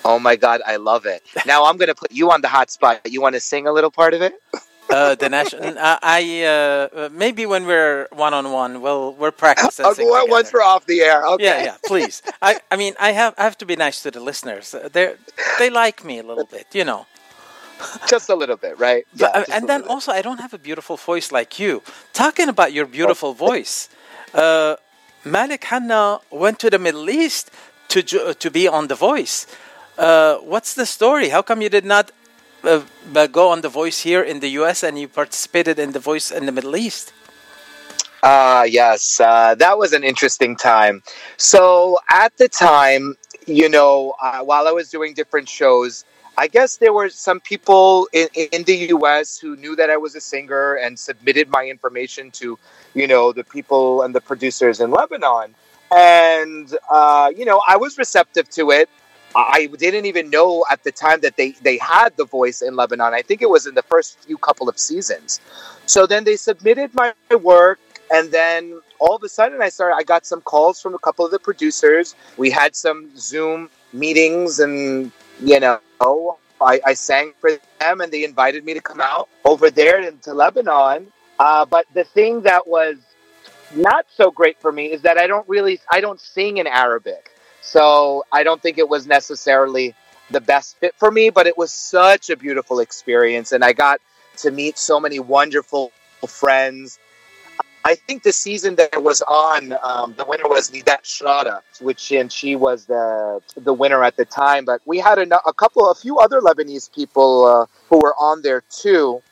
Oh 0.05 0.19
my 0.19 0.37
God, 0.37 0.63
I 0.67 0.77
love 0.77 1.07
it! 1.07 1.23
Now 1.47 1.67
I'm 1.67 1.77
going 1.77 1.89
to 1.89 1.95
put 1.95 2.13
you 2.13 2.31
on 2.31 2.41
the 2.41 2.49
hot 2.49 2.71
spot. 2.71 3.01
You 3.05 3.21
want 3.21 3.35
to 3.35 3.41
sing 3.41 3.67
a 3.67 3.73
little 3.73 3.91
part 3.91 4.15
of 4.15 4.23
it? 4.23 4.35
Uh, 4.91 5.15
the 5.15 5.29
national. 5.29 5.79
Uh, 5.79 5.99
I 6.03 6.43
uh, 6.45 7.09
maybe 7.13 7.47
when 7.47 7.67
we're 7.67 8.09
one 8.11 8.35
on 8.35 8.51
one, 8.53 8.81
well, 8.81 9.15
we're 9.15 9.31
practicing. 9.31 9.85
Well, 9.85 10.29
once 10.29 10.53
we're 10.53 10.63
off 10.63 10.87
the 10.87 11.01
air. 11.01 11.25
Okay. 11.27 11.45
Yeah, 11.45 11.63
yeah. 11.63 11.77
Please. 11.87 12.23
I, 12.43 12.61
I 12.71 12.77
mean, 12.77 12.95
I 12.99 13.13
have, 13.13 13.35
I 13.39 13.45
have 13.45 13.57
to 13.59 13.67
be 13.67 13.77
nice 13.77 14.03
to 14.03 14.11
the 14.11 14.21
listeners. 14.21 14.75
They, 14.93 15.15
they 15.59 15.71
like 15.71 16.05
me 16.05 16.19
a 16.19 16.23
little 16.23 16.45
bit, 16.45 16.67
you 16.73 16.85
know. 16.85 17.07
Just 18.07 18.29
a 18.29 18.35
little 18.35 18.57
bit, 18.57 18.79
right? 18.79 19.07
Yeah, 19.15 19.31
but, 19.33 19.49
and 19.49 19.69
then 19.69 19.85
also, 19.85 20.13
I 20.13 20.23
don't 20.23 20.41
have 20.41 20.53
a 20.53 20.59
beautiful 20.59 20.97
voice 20.97 21.33
like 21.33 21.59
you. 21.59 21.83
Talking 22.13 22.49
about 22.49 22.73
your 22.73 22.87
beautiful 22.87 23.31
oh. 23.31 23.33
voice, 23.49 23.89
uh, 24.35 24.77
Malek 25.25 25.65
Hanna 25.65 26.21
went 26.31 26.59
to 26.61 26.71
the 26.71 26.79
Middle 26.79 27.09
East 27.09 27.51
to 27.89 28.03
to 28.35 28.51
be 28.51 28.69
on 28.69 28.89
The 28.89 28.95
Voice. 28.95 29.47
Uh, 29.99 30.37
what's 30.37 30.75
the 30.75 30.87
story? 30.87 31.29
How 31.29 31.43
come 31.43 31.61
you 31.61 31.69
did 31.69 31.85
not 31.85 32.11
uh, 32.65 33.27
go 33.27 33.49
on 33.49 33.61
The 33.61 33.69
Voice 33.69 34.01
here 34.01 34.23
in 34.23 34.41
the 34.41 34.49
U.S. 34.61 34.83
and 34.83 34.99
you 34.99 35.09
participated 35.09 35.79
in 35.79 35.93
The 35.93 35.99
Voice 35.99 36.31
in 36.31 36.47
the 36.47 36.53
Middle 36.53 36.77
East? 36.77 37.13
Ah, 38.23 38.61
uh, 38.61 38.63
yes, 38.65 39.19
uh, 39.19 39.55
that 39.55 39.79
was 39.79 39.93
an 39.93 40.05
interesting 40.05 40.55
time. 40.55 41.03
So 41.39 41.99
at 42.11 42.37
the 42.37 42.49
time, 42.49 43.17
you 43.47 43.69
know, 43.69 44.15
uh, 44.23 44.41
while 44.41 44.69
I 44.69 44.73
was 44.73 44.91
doing 44.91 45.15
different 45.15 45.49
shows, 45.49 46.05
I 46.37 46.47
guess 46.47 46.77
there 46.77 46.93
were 46.93 47.09
some 47.09 47.41
people 47.41 48.09
in, 48.13 48.29
in 48.35 48.65
the 48.65 48.77
U.S. 48.97 49.39
who 49.39 49.57
knew 49.57 49.75
that 49.77 49.91
I 49.91 49.97
was 49.97 50.15
a 50.15 50.21
singer 50.21 50.75
and 50.75 50.99
submitted 50.99 51.49
my 51.51 51.65
information 51.67 52.31
to, 52.33 52.59
you 52.95 53.07
know, 53.07 53.33
the 53.33 53.45
people 53.45 54.03
and 54.03 54.15
the 54.15 54.21
producers 54.21 54.81
in 54.81 54.91
Lebanon. 54.91 55.55
And 55.91 56.75
uh, 56.91 57.33
you 57.37 57.45
know, 57.45 57.63
I 57.67 57.77
was 57.77 57.99
receptive 57.99 58.49
to 58.51 58.71
it. 58.71 58.89
I 59.35 59.67
didn't 59.79 60.07
even 60.07 60.31
know 60.31 60.65
at 60.71 60.83
the 60.83 60.93
time 60.93 61.21
that 61.21 61.37
they, 61.37 61.53
they 61.63 61.79
had 61.79 62.17
the 62.17 62.25
voice 62.25 62.63
in 62.63 62.75
Lebanon. 62.77 63.15
I 63.15 63.23
think 63.23 63.43
it 63.43 63.51
was 63.51 63.67
in 63.67 63.75
the 63.75 63.83
first 63.83 64.19
few 64.21 64.37
couple 64.39 64.69
of 64.69 64.79
seasons. 64.79 65.41
So 65.87 66.07
then 66.07 66.25
they 66.25 66.37
submitted 66.37 66.95
my 66.95 67.13
work, 67.43 67.79
and 68.13 68.31
then 68.31 68.81
all 68.99 69.15
of 69.15 69.23
a 69.23 69.29
sudden 69.29 69.63
I 69.63 69.69
started. 69.69 69.97
I 69.97 70.03
got 70.03 70.27
some 70.27 70.41
calls 70.41 70.81
from 70.81 70.95
a 70.95 70.99
couple 70.99 71.25
of 71.25 71.31
the 71.31 71.39
producers. 71.39 72.15
We 72.37 72.51
had 72.51 72.75
some 72.75 73.11
Zoom 73.17 73.71
meetings, 73.93 74.59
and 74.59 75.13
you 75.43 75.61
know, 75.61 75.81
I, 76.61 76.81
I 76.85 76.95
sang 76.95 77.33
for 77.41 77.51
them, 77.79 78.01
and 78.01 78.13
they 78.13 78.25
invited 78.25 78.65
me 78.65 78.75
to 78.75 78.81
come 78.81 79.01
out 79.01 79.29
over 79.45 79.71
there 79.71 80.01
into 80.01 80.35
Lebanon. 80.35 81.07
Uh, 81.39 81.65
but 81.65 81.87
the 81.95 82.05
thing 82.05 82.43
that 82.43 82.67
was 82.67 82.97
not 83.75 84.07
so 84.15 84.31
great 84.31 84.61
for 84.61 84.73
me 84.73 84.87
is 84.87 85.03
that 85.03 85.17
I 85.19 85.27
don't 85.27 85.49
really 85.49 85.81
I 85.91 86.01
don't 86.01 86.21
sing 86.21 86.59
in 86.59 86.67
Arabic. 86.67 87.31
So 87.63 88.25
I 88.33 88.43
don't 88.43 88.61
think 88.61 88.79
it 88.79 88.89
was 88.89 89.07
necessarily 89.07 89.95
the 90.31 90.41
best 90.41 90.77
fit 90.79 90.95
for 90.97 91.11
me, 91.11 91.31
but 91.31 91.47
it 91.47 91.59
was 91.59 91.73
such 91.73 92.31
a 92.31 92.37
beautiful 92.37 92.81
experience. 92.81 93.53
And 93.53 93.65
I 93.65 93.73
got 93.73 94.01
to 94.39 94.51
meet 94.51 94.79
so 94.79 95.01
many 95.01 95.19
wonderful 95.19 95.93
friends. 96.27 96.99
I 97.85 97.95
think 97.95 98.23
the 98.23 98.33
season 98.33 98.77
that 98.77 98.91
it 98.93 99.03
was 99.03 99.23
on, 99.23 99.75
um, 99.83 100.15
the 100.17 100.25
winner 100.25 100.47
was 100.49 100.71
Nida 100.71 101.01
Sharara, 101.03 101.63
which 101.81 102.13
and 102.13 102.31
she 102.31 102.55
was 102.55 102.85
the 102.85 103.41
the 103.57 103.73
winner 103.73 104.05
at 104.05 104.17
the 104.17 104.27
time. 104.27 104.67
But 104.67 104.83
we 104.85 104.99
had 104.99 105.19
a, 105.19 105.49
a 105.49 105.53
couple, 105.55 105.91
a 105.91 105.95
few 105.95 106.19
other 106.19 106.41
Lebanese 106.41 106.93
people 106.95 107.47
uh, 107.47 107.67
who 107.89 107.99
were 107.99 108.15
on 108.17 108.43
there 108.43 108.63
too. 108.71 109.23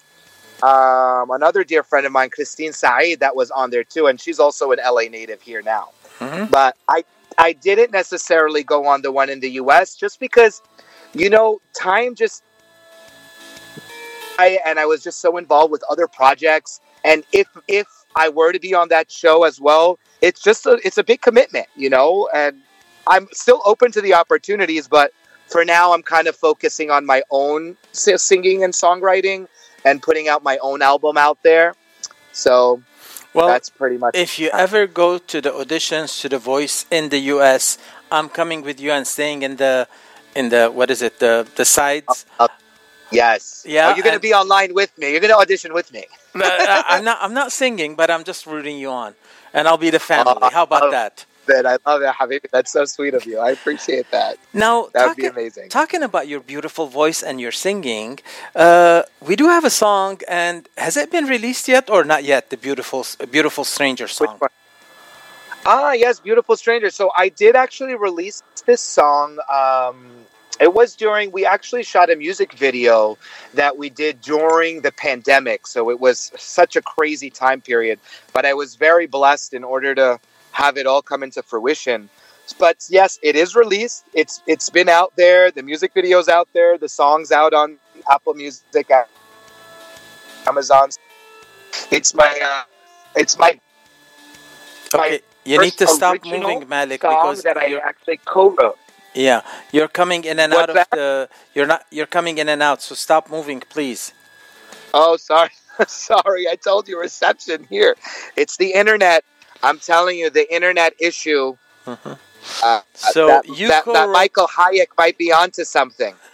Um, 0.62 1.30
another 1.30 1.62
dear 1.62 1.82
friend 1.82 2.04
of 2.06 2.10
mine, 2.10 2.30
Christine 2.30 2.72
Saeed, 2.72 3.20
that 3.20 3.36
was 3.36 3.50
on 3.50 3.70
there 3.70 3.84
too, 3.84 4.06
and 4.06 4.20
she's 4.20 4.40
also 4.40 4.72
an 4.72 4.78
LA 4.84 5.02
native 5.02 5.42
here 5.42 5.62
now. 5.62 5.90
Mm-hmm. 6.18 6.50
But 6.50 6.76
I 6.88 7.04
I 7.38 7.52
didn't 7.52 7.92
necessarily 7.92 8.64
go 8.64 8.86
on 8.86 9.02
the 9.02 9.12
one 9.12 9.30
in 9.30 9.40
the 9.40 9.50
US 9.52 9.94
just 9.94 10.18
because, 10.18 10.60
you 11.14 11.30
know, 11.30 11.60
time 11.72 12.14
just. 12.14 12.42
I, 14.40 14.60
and 14.64 14.78
I 14.78 14.86
was 14.86 15.02
just 15.02 15.20
so 15.20 15.36
involved 15.36 15.72
with 15.72 15.82
other 15.90 16.06
projects. 16.06 16.80
And 17.04 17.24
if 17.32 17.48
if 17.66 17.86
I 18.14 18.28
were 18.28 18.52
to 18.52 18.60
be 18.60 18.74
on 18.74 18.88
that 18.88 19.10
show 19.10 19.44
as 19.44 19.60
well, 19.60 19.98
it's 20.20 20.42
just 20.42 20.66
a, 20.66 20.80
it's 20.84 20.98
a 20.98 21.04
big 21.04 21.22
commitment, 21.22 21.66
you 21.76 21.88
know. 21.88 22.28
And 22.34 22.60
I'm 23.06 23.28
still 23.32 23.62
open 23.64 23.90
to 23.92 24.00
the 24.00 24.14
opportunities, 24.14 24.86
but 24.86 25.12
for 25.46 25.64
now, 25.64 25.92
I'm 25.92 26.02
kind 26.02 26.28
of 26.28 26.36
focusing 26.36 26.90
on 26.90 27.06
my 27.06 27.22
own 27.30 27.76
singing 27.92 28.62
and 28.62 28.72
songwriting 28.72 29.48
and 29.84 30.02
putting 30.02 30.28
out 30.28 30.42
my 30.42 30.58
own 30.58 30.82
album 30.82 31.16
out 31.16 31.38
there. 31.42 31.74
So 32.32 32.82
well, 33.38 33.48
that's 33.48 33.70
pretty 33.70 33.98
much. 33.98 34.14
If 34.16 34.38
you 34.38 34.50
ever 34.52 34.86
go 34.86 35.18
to 35.18 35.40
the 35.40 35.50
auditions 35.50 36.20
to 36.22 36.28
The 36.28 36.38
Voice 36.38 36.86
in 36.90 37.08
the 37.08 37.18
U.S., 37.34 37.78
I'm 38.10 38.28
coming 38.28 38.62
with 38.62 38.80
you 38.80 38.90
and 38.92 39.06
staying 39.06 39.42
in 39.42 39.56
the 39.56 39.88
in 40.34 40.48
the 40.50 40.68
what 40.68 40.90
is 40.90 41.02
it 41.02 41.18
the 41.18 41.46
the 41.56 41.64
sides. 41.64 42.26
Uh, 42.38 42.44
uh, 42.44 42.48
yes. 43.10 43.64
Yeah. 43.66 43.88
Oh, 43.90 43.94
you're 43.94 44.04
gonna 44.04 44.20
be 44.20 44.34
online 44.34 44.74
with 44.74 44.96
me. 44.98 45.10
You're 45.12 45.20
gonna 45.20 45.38
audition 45.38 45.72
with 45.72 45.92
me. 45.92 46.04
uh, 46.34 46.82
I'm 46.92 47.04
not. 47.04 47.18
I'm 47.20 47.34
not 47.34 47.52
singing, 47.52 47.94
but 47.94 48.10
I'm 48.10 48.24
just 48.24 48.46
rooting 48.46 48.78
you 48.78 48.90
on, 48.90 49.14
and 49.52 49.68
I'll 49.68 49.78
be 49.78 49.90
the 49.90 50.00
family. 50.00 50.34
Uh, 50.40 50.50
How 50.58 50.64
about 50.64 50.90
that? 50.90 51.24
It. 51.50 51.66
I 51.66 51.78
love 51.86 52.02
it, 52.02 52.12
Habibi. 52.14 52.50
That's 52.50 52.72
so 52.72 52.84
sweet 52.84 53.14
of 53.14 53.24
you. 53.26 53.38
I 53.38 53.50
appreciate 53.50 54.10
that. 54.10 54.38
Now, 54.52 54.88
that 54.94 55.08
would 55.08 55.16
be 55.16 55.26
amazing. 55.26 55.68
Talking 55.68 56.02
about 56.02 56.28
your 56.28 56.40
beautiful 56.40 56.86
voice 56.86 57.22
and 57.22 57.40
your 57.40 57.52
singing, 57.52 58.18
uh, 58.54 59.02
we 59.20 59.36
do 59.36 59.48
have 59.48 59.64
a 59.64 59.70
song, 59.70 60.20
and 60.28 60.68
has 60.76 60.96
it 60.96 61.10
been 61.10 61.26
released 61.26 61.68
yet 61.68 61.90
or 61.90 62.04
not 62.04 62.24
yet? 62.24 62.50
The 62.50 62.56
beautiful, 62.56 63.04
beautiful 63.30 63.64
stranger 63.64 64.08
song. 64.08 64.38
Ah, 65.66 65.92
yes, 65.92 66.20
beautiful 66.20 66.56
stranger. 66.56 66.90
So 66.90 67.10
I 67.16 67.28
did 67.28 67.56
actually 67.56 67.94
release 67.94 68.42
this 68.64 68.80
song. 68.80 69.38
Um, 69.52 70.18
it 70.60 70.72
was 70.74 70.96
during 70.96 71.30
we 71.30 71.44
actually 71.46 71.82
shot 71.82 72.10
a 72.10 72.16
music 72.16 72.52
video 72.52 73.16
that 73.54 73.76
we 73.78 73.90
did 73.90 74.20
during 74.20 74.80
the 74.80 74.92
pandemic 74.92 75.66
so 75.66 75.90
it 75.90 76.00
was 76.00 76.32
such 76.36 76.76
a 76.76 76.82
crazy 76.82 77.30
time 77.30 77.60
period 77.60 77.98
but 78.32 78.44
i 78.44 78.54
was 78.54 78.74
very 78.74 79.06
blessed 79.06 79.54
in 79.54 79.64
order 79.64 79.94
to 79.94 80.18
have 80.58 80.76
it 80.76 80.86
all 80.86 81.02
come 81.02 81.22
into 81.22 81.40
fruition. 81.42 82.10
But 82.58 82.78
yes, 82.88 83.18
it 83.22 83.36
is 83.36 83.54
released. 83.54 84.04
It's 84.12 84.42
it's 84.46 84.68
been 84.70 84.88
out 84.88 85.12
there. 85.16 85.50
The 85.50 85.62
music 85.62 85.92
video's 85.94 86.28
out 86.28 86.48
there. 86.52 86.78
The 86.78 86.88
songs 86.88 87.30
out 87.30 87.52
on 87.54 87.78
Apple 88.10 88.34
Music, 88.34 88.90
Amazon. 90.46 90.88
It's 91.90 92.14
my 92.14 92.32
uh, 92.42 92.62
it's 93.14 93.38
my. 93.38 93.60
Okay, 94.94 95.20
you 95.44 95.60
need 95.60 95.76
to 95.76 95.86
stop 95.86 96.24
moving, 96.24 96.66
Malek, 96.68 97.02
because 97.02 97.42
that 97.42 97.58
I 97.58 97.76
actually 97.76 98.18
co-wrote. 98.24 98.78
Yeah, 99.14 99.42
you're 99.70 99.92
coming 100.00 100.24
in 100.24 100.38
and 100.40 100.52
What's 100.52 100.62
out 100.62 100.70
of 100.70 100.74
that? 100.76 100.90
the. 100.90 101.28
You're 101.54 101.66
not. 101.66 101.84
You're 101.90 102.12
coming 102.18 102.38
in 102.38 102.48
and 102.48 102.62
out. 102.62 102.80
So 102.82 102.94
stop 102.94 103.30
moving, 103.30 103.60
please. 103.60 104.12
Oh, 104.94 105.18
sorry, 105.18 105.50
sorry. 105.86 106.48
I 106.48 106.56
told 106.56 106.88
you 106.88 106.98
reception 106.98 107.66
here. 107.68 107.94
It's 108.36 108.56
the 108.56 108.72
internet. 108.72 109.22
I'm 109.62 109.78
telling 109.78 110.18
you, 110.18 110.30
the 110.30 110.52
internet 110.52 110.94
issue. 110.98 111.56
Uh-huh. 111.86 112.16
Uh, 112.62 112.80
so 112.94 113.26
that, 113.26 113.46
you 113.46 113.68
that, 113.68 113.84
that 113.84 114.08
Michel 114.10 114.48
Hayek 114.48 114.88
might 114.96 115.18
be 115.18 115.32
onto 115.32 115.64
something. 115.64 116.14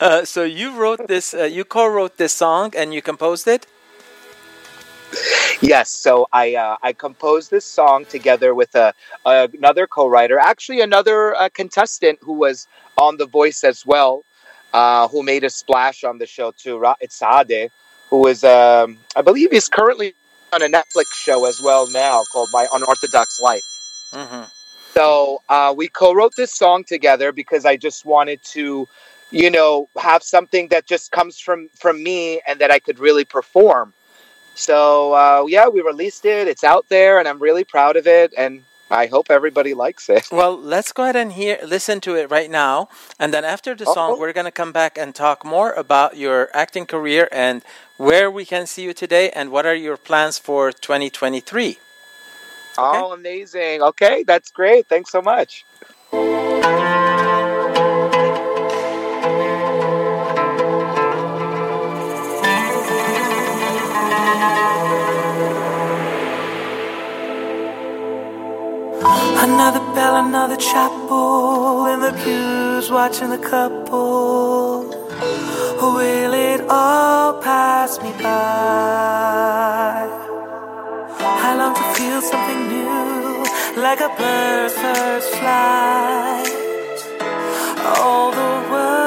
uh, 0.00 0.24
so 0.24 0.44
you 0.44 0.70
wrote 0.72 1.08
this, 1.08 1.34
uh, 1.34 1.44
you 1.44 1.64
co-wrote 1.64 2.16
this 2.16 2.32
song, 2.32 2.72
and 2.76 2.94
you 2.94 3.02
composed 3.02 3.46
it. 3.48 3.66
Yes, 5.60 5.90
so 5.90 6.26
I 6.32 6.54
uh, 6.56 6.76
I 6.82 6.92
composed 6.92 7.50
this 7.50 7.64
song 7.64 8.04
together 8.04 8.54
with 8.54 8.74
a, 8.74 8.92
another 9.24 9.86
co-writer, 9.86 10.38
actually 10.38 10.80
another 10.80 11.34
uh, 11.36 11.48
contestant 11.54 12.18
who 12.20 12.32
was 12.32 12.66
on 12.98 13.16
The 13.16 13.26
Voice 13.26 13.64
as 13.64 13.86
well, 13.86 14.24
uh, 14.72 15.08
who 15.08 15.22
made 15.22 15.44
a 15.44 15.50
splash 15.50 16.04
on 16.04 16.18
the 16.18 16.26
show 16.26 16.50
too. 16.50 16.76
Ra'it 16.78 17.10
Saade, 17.10 17.70
who 18.10 18.26
is 18.26 18.42
um, 18.44 18.98
I 19.14 19.22
believe 19.22 19.52
he's 19.52 19.68
currently 19.68 20.14
on 20.54 20.62
a 20.62 20.68
Netflix 20.68 21.12
show 21.14 21.46
as 21.46 21.60
well 21.60 21.90
now 21.90 22.22
called 22.32 22.48
My 22.52 22.66
Unorthodox 22.72 23.40
Life. 23.40 23.64
Mm-hmm. 24.12 24.44
So 24.94 25.42
uh, 25.48 25.74
we 25.76 25.88
co-wrote 25.88 26.34
this 26.36 26.54
song 26.54 26.84
together 26.84 27.32
because 27.32 27.64
I 27.64 27.76
just 27.76 28.04
wanted 28.04 28.40
to, 28.44 28.88
you 29.32 29.50
know, 29.50 29.88
have 29.98 30.22
something 30.22 30.68
that 30.68 30.86
just 30.86 31.10
comes 31.10 31.40
from 31.40 31.68
from 31.74 32.02
me 32.02 32.40
and 32.46 32.60
that 32.60 32.70
I 32.70 32.78
could 32.78 33.00
really 33.00 33.24
perform. 33.24 33.92
So 34.54 35.12
uh, 35.14 35.46
yeah, 35.48 35.66
we 35.66 35.80
released 35.80 36.24
it. 36.24 36.46
It's 36.46 36.62
out 36.62 36.86
there, 36.88 37.18
and 37.18 37.26
I'm 37.26 37.40
really 37.40 37.64
proud 37.64 37.96
of 37.96 38.06
it. 38.06 38.32
And 38.38 38.62
I 38.90 39.06
hope 39.06 39.30
everybody 39.30 39.74
likes 39.74 40.08
it. 40.08 40.28
Well, 40.32 40.58
let's 40.58 40.92
go 40.92 41.04
ahead 41.04 41.16
and 41.16 41.32
hear, 41.32 41.58
listen 41.64 42.00
to 42.02 42.16
it 42.16 42.30
right 42.30 42.50
now, 42.50 42.88
and 43.18 43.32
then 43.32 43.44
after 43.44 43.74
the 43.74 43.86
oh, 43.86 43.94
song, 43.94 44.10
oh. 44.12 44.18
we're 44.18 44.32
going 44.32 44.46
to 44.46 44.50
come 44.52 44.72
back 44.72 44.98
and 44.98 45.14
talk 45.14 45.44
more 45.44 45.72
about 45.72 46.16
your 46.16 46.50
acting 46.52 46.86
career 46.86 47.28
and 47.30 47.62
where 47.96 48.30
we 48.30 48.44
can 48.44 48.66
see 48.66 48.82
you 48.82 48.92
today, 48.92 49.30
and 49.30 49.50
what 49.50 49.64
are 49.66 49.74
your 49.74 49.96
plans 49.96 50.38
for 50.38 50.72
2023. 50.72 51.68
Okay? 51.70 51.78
Oh, 52.76 53.12
amazing! 53.12 53.82
Okay, 53.82 54.24
that's 54.24 54.50
great. 54.50 54.88
Thanks 54.88 55.10
so 55.12 55.22
much. 55.22 55.64
Another 69.46 69.80
bell, 69.94 70.16
another 70.24 70.56
chapel, 70.56 71.84
in 71.92 72.00
the 72.00 72.12
pews 72.24 72.90
watching 72.90 73.28
the 73.28 73.36
couple 73.36 74.88
Will 75.82 76.32
it 76.32 76.62
all 76.70 77.34
pass 77.42 78.00
me 78.02 78.10
by? 78.22 80.08
I 81.46 81.54
long 81.58 81.74
to 81.74 81.84
feel 81.92 82.22
something 82.22 82.68
new, 82.72 83.44
like 83.82 84.00
a 84.00 84.08
bird's 84.16 84.74
first 84.82 85.28
flight. 85.36 86.50
All 87.98 88.30
the 88.30 88.52
world 88.70 89.03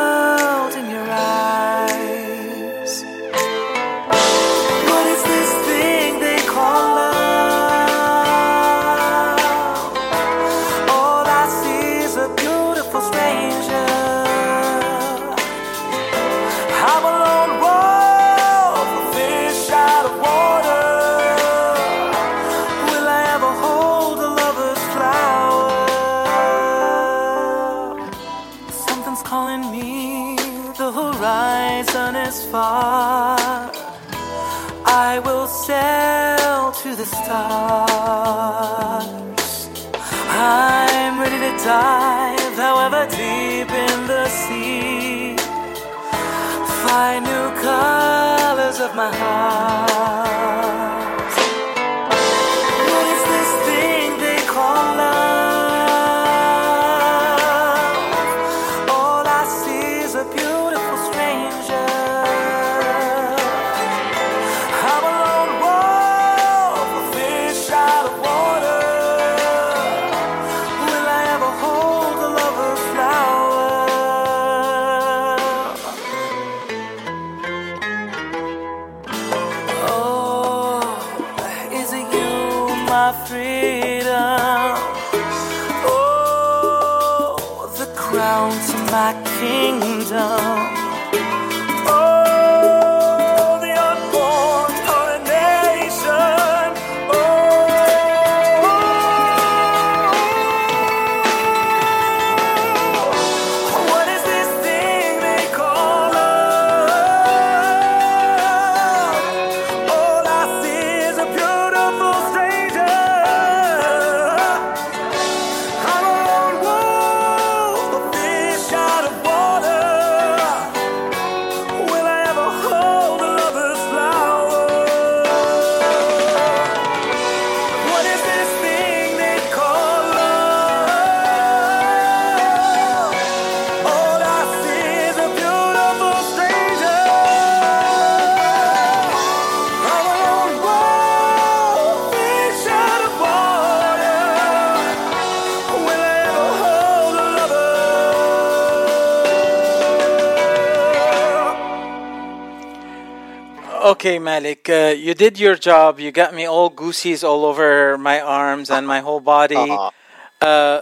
Okay, 153.88 154.20
Malek, 154.20 154.68
uh, 154.70 154.94
you 154.98 155.14
did 155.14 155.40
your 155.40 155.56
job. 155.56 155.98
You 155.98 156.12
got 156.12 156.34
me 156.34 156.44
all 156.44 156.70
goosies 156.70 157.24
all 157.24 157.46
over 157.46 157.98
my 157.98 158.20
arms 158.20 158.70
and 158.70 158.86
my 158.86 159.00
whole 159.00 159.22
body. 159.22 159.56
Aw. 159.56 159.92
Uh, 160.40 160.82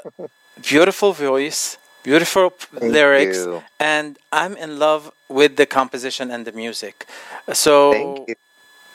beautiful 0.61 1.13
voice, 1.13 1.77
beautiful 2.03 2.49
Thank 2.49 2.91
lyrics, 2.91 3.37
you. 3.37 3.63
and 3.79 4.17
I'm 4.33 4.57
in 4.57 4.79
love 4.79 5.09
with 5.29 5.55
the 5.55 5.65
composition 5.65 6.29
and 6.29 6.43
the 6.45 6.51
music. 6.51 7.07
So 7.53 8.25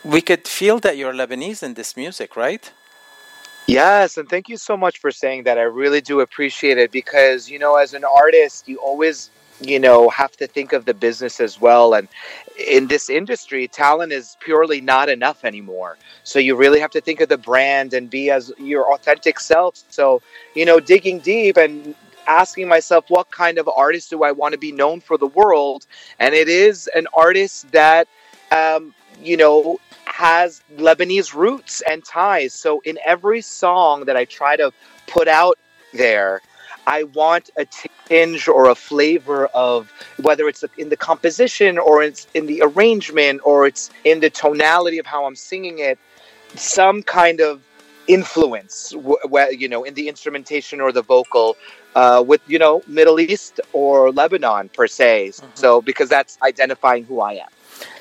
we 0.05 0.21
could 0.21 0.47
feel 0.47 0.81
that 0.81 0.99
you're 0.99 1.15
Lebanese 1.15 1.63
in 1.63 1.73
this 1.75 1.97
music, 1.97 2.37
right? 2.37 2.71
Yes, 3.67 4.19
and 4.19 4.29
thank 4.29 4.51
you 4.51 4.59
so 4.59 4.77
much 4.77 4.99
for 4.99 5.11
saying 5.11 5.45
that. 5.45 5.57
I 5.57 5.63
really 5.63 6.03
do 6.03 6.21
appreciate 6.21 6.77
it 6.77 6.91
because, 6.91 7.49
you 7.49 7.59
know, 7.59 7.77
as 7.77 7.95
an 7.95 8.05
artist, 8.05 8.69
you 8.69 8.77
always, 8.79 9.31
you 9.61 9.79
know, 9.79 10.09
have 10.09 10.37
to 10.39 10.47
think 10.47 10.73
of 10.73 10.85
the 10.85 10.95
business 10.95 11.41
as 11.41 11.61
well. 11.61 11.95
And 11.95 12.09
in 12.69 12.87
this 12.87 13.11
industry, 13.11 13.69
talent 13.69 14.13
is 14.13 14.37
purely 14.41 14.81
not 14.81 15.09
enough 15.09 15.45
anymore. 15.45 15.99
So 16.25 16.39
you 16.39 16.57
really 16.57 16.81
have 16.81 16.91
to 16.93 17.01
think 17.01 17.21
of 17.21 17.29
the 17.29 17.39
brand 17.39 17.95
and 17.95 18.09
be 18.09 18.31
as 18.31 18.53
your 18.59 18.93
authentic 18.93 19.41
self. 19.41 19.83
So, 19.91 20.23
you 20.55 20.65
know, 20.65 20.81
digging 20.81 21.21
deep 21.21 21.57
and 21.57 21.95
asking 22.27 22.69
myself, 22.69 23.05
what 23.09 23.31
kind 23.31 23.59
of 23.59 23.69
artist 23.69 24.11
do 24.11 24.23
I 24.23 24.33
want 24.33 24.53
to 24.53 24.59
be 24.59 24.73
known 24.73 25.01
for 25.01 25.19
the 25.19 25.27
world? 25.27 25.87
And 26.19 26.35
it 26.35 26.49
is 26.49 26.89
an 26.95 27.07
artist 27.15 27.71
that, 27.73 28.09
um, 28.53 28.95
you 29.21 29.37
know, 29.37 29.79
has 30.05 30.63
Lebanese 30.77 31.35
roots 31.35 31.83
and 31.89 32.05
ties. 32.05 32.53
So 32.53 32.81
in 32.85 32.99
every 33.07 33.41
song 33.41 34.05
that 34.05 34.17
I 34.17 34.25
try 34.25 34.57
to 34.57 34.73
put 35.07 35.29
out 35.29 35.59
there, 35.93 36.43
I 36.87 37.05
want 37.05 37.51
a 37.57 37.67
tinge 38.07 38.49
or 38.49 38.69
a 38.69 38.75
flavor 38.75 39.47
of 39.47 39.93
whether 40.21 40.49
it's 40.49 40.65
in 40.77 40.89
the 40.89 40.97
composition 40.97 41.79
or 41.79 42.03
it's 42.03 42.27
in 42.35 42.47
the 42.47 42.63
arrangement 42.63 43.41
or 43.45 43.67
it's 43.67 43.91
in 44.05 44.21
the 44.21 44.31
tonality 44.31 44.99
of 44.99 45.07
how 45.07 45.25
I'm 45.27 45.37
singing 45.37 45.79
it, 45.79 45.99
some 46.57 47.03
kind 47.03 47.41
of 47.41 47.63
influence, 48.09 48.93
you 49.53 49.69
know, 49.69 49.85
in 49.85 49.95
the 49.95 50.09
instrumentation 50.09 50.81
or 50.81 50.93
the 50.93 51.03
vocal. 51.03 51.57
Uh, 51.97 52.23
with 52.25 52.41
you 52.47 52.57
know 52.57 52.81
Middle 52.87 53.19
East 53.19 53.61
or 53.73 54.13
Lebanon 54.13 54.69
per 54.69 54.87
se, 54.87 55.33
so 55.55 55.83
because 55.83 56.09
that's 56.09 56.39
identifying 56.41 57.03
who 57.03 57.21
I 57.21 57.33
am. 57.33 57.49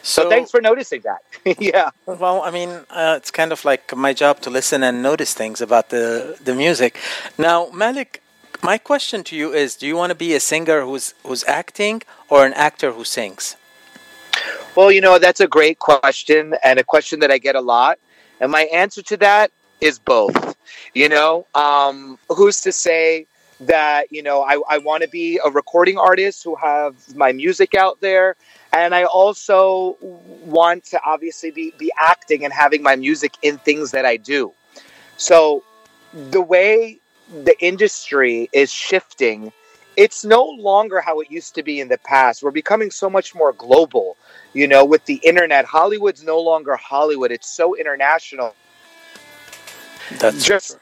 So, 0.02 0.30
thanks 0.30 0.52
for 0.52 0.62
noticing 0.62 1.02
that. 1.02 1.24
yeah. 1.60 1.90
Well, 2.06 2.42
I 2.42 2.52
mean, 2.52 2.70
uh, 2.90 3.16
it's 3.18 3.32
kind 3.32 3.52
of 3.52 3.66
like 3.66 3.96
my 3.96 4.14
job 4.14 4.42
to 4.42 4.50
listen 4.50 4.84
and 4.84 5.02
notice 5.02 5.34
things 5.34 5.62
about 5.62 5.90
the 5.90 6.38
the 6.44 6.56
music. 6.56 6.98
Now, 7.38 7.70
Malek, 7.72 8.22
my 8.62 8.78
question 8.78 9.24
to 9.26 9.36
you 9.36 9.54
is: 9.54 9.76
Do 9.76 9.88
you 9.88 9.96
want 9.96 10.12
to 10.12 10.16
be 10.16 10.34
a 10.34 10.40
singer 10.40 10.82
who's 10.82 11.14
who's 11.24 11.44
acting 11.46 12.02
or 12.30 12.46
an 12.46 12.54
actor 12.54 12.92
who 12.92 13.04
sings? 13.04 13.56
Well, 14.76 14.92
you 14.92 15.02
know, 15.02 15.20
that's 15.20 15.40
a 15.40 15.48
great 15.48 15.80
question 15.80 16.56
and 16.64 16.80
a 16.80 16.84
question 16.84 17.20
that 17.20 17.32
I 17.32 17.38
get 17.38 17.56
a 17.56 17.62
lot. 17.62 18.00
And 18.40 18.52
my 18.52 18.64
answer 18.64 19.02
to 19.04 19.18
that 19.18 19.52
is 19.82 20.00
both. 20.00 20.56
You 20.94 21.10
know, 21.10 21.46
um, 21.56 22.18
who's 22.30 22.62
to 22.62 22.72
say 22.72 23.26
that, 23.62 24.12
you 24.12 24.24
know, 24.24 24.42
I, 24.42 24.62
I 24.70 24.78
want 24.78 25.04
to 25.04 25.10
be 25.10 25.40
a 25.44 25.50
recording 25.50 25.98
artist 25.98 26.44
who 26.44 26.56
have 26.56 26.96
my 27.16 27.32
music 27.32 27.76
out 27.76 28.00
there. 28.02 28.36
And 28.72 28.94
I 28.94 29.04
also 29.04 29.98
want 30.02 30.86
to 30.86 31.02
obviously 31.06 31.52
be, 31.52 31.74
be 31.78 31.92
acting 32.00 32.46
and 32.46 32.54
having 32.54 32.84
my 32.84 32.96
music 32.96 33.34
in 33.42 33.58
things 33.58 33.92
that 33.92 34.06
I 34.06 34.18
do. 34.18 34.54
So 35.18 35.64
the 36.14 36.42
way 36.42 37.00
the 37.30 37.56
industry 37.64 38.50
is 38.54 38.72
shifting, 38.72 39.52
it's 39.96 40.24
no 40.24 40.44
longer 40.46 41.02
how 41.02 41.20
it 41.20 41.30
used 41.30 41.56
to 41.56 41.64
be 41.64 41.80
in 41.80 41.88
the 41.90 41.98
past. 42.00 42.42
We're 42.42 42.52
becoming 42.52 42.90
so 42.92 43.10
much 43.10 43.36
more 43.36 43.54
global. 43.54 44.18
You 44.54 44.68
know, 44.68 44.84
with 44.86 45.06
the 45.06 45.16
internet, 45.24 45.66
Hollywood's 45.66 46.24
no 46.24 46.40
longer 46.40 46.76
Hollywood. 46.76 47.32
It's 47.32 47.50
so 47.50 47.76
international. 47.76 48.56
That's 50.20 50.44
Just 50.44 50.78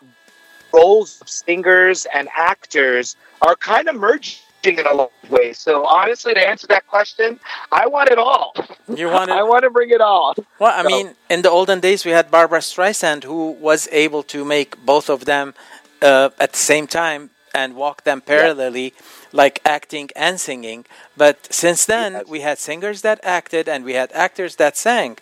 roles 0.74 1.20
of 1.22 1.30
singers 1.30 2.06
and 2.14 2.30
actors 2.36 3.16
are 3.42 3.56
kind 3.56 3.88
of 3.90 3.96
merging 3.96 4.40
in 4.64 4.86
a 4.86 4.94
lot 4.94 5.12
of 5.24 5.30
ways. 5.32 5.58
So 5.58 5.86
honestly, 5.86 6.34
to 6.34 6.48
answer 6.48 6.68
that 6.68 6.88
question, 6.88 7.40
I 7.72 7.88
want 7.88 8.10
it 8.10 8.18
all. 8.18 8.54
You 8.94 9.08
want 9.08 9.32
I 9.42 9.44
want 9.44 9.64
to 9.64 9.70
bring 9.70 9.90
it 9.90 10.02
all. 10.02 10.34
Well, 10.60 10.74
I 10.78 10.84
So- 10.84 10.88
mean, 10.88 11.16
in 11.30 11.42
the 11.42 11.50
olden 11.50 11.80
days, 11.80 12.06
we 12.06 12.12
had 12.12 12.30
Barbra 12.32 12.60
Streisand 12.60 13.24
who 13.24 13.52
was 13.52 13.88
able 13.92 14.24
to 14.24 14.46
make 14.46 14.78
both 14.86 15.10
of 15.10 15.26
them 15.26 15.54
uh, 16.02 16.30
at 16.40 16.52
the 16.54 16.58
same 16.60 16.88
time 16.88 17.30
and 17.54 17.76
walk 17.76 18.04
them 18.04 18.22
parallelly, 18.22 18.94
like 19.32 19.60
acting 19.66 20.10
and 20.16 20.40
singing. 20.40 20.86
But 21.16 21.38
since 21.52 21.86
then, 21.86 22.14
Yes. 22.14 22.28
we 22.28 22.42
had 22.42 22.58
singers 22.60 23.02
that 23.02 23.20
acted 23.24 23.68
and 23.68 23.84
we 23.84 23.94
had 23.94 24.12
actors 24.14 24.56
that 24.58 24.78
sang. 24.78 25.18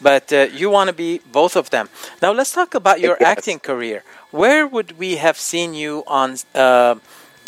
But 0.00 0.32
uh, 0.32 0.46
you 0.52 0.70
want 0.70 0.88
to 0.88 0.94
be 0.94 1.20
both 1.32 1.56
of 1.56 1.70
them. 1.70 1.88
Now, 2.22 2.32
let's 2.32 2.52
talk 2.52 2.74
about 2.74 3.00
your 3.00 3.16
Yes. 3.20 3.28
acting 3.38 3.58
career. 3.60 4.02
Where 4.30 4.66
would 4.66 4.98
we 4.98 5.16
have 5.16 5.36
seen 5.38 5.74
you 5.74 6.04
on, 6.06 6.36
uh, 6.54 6.94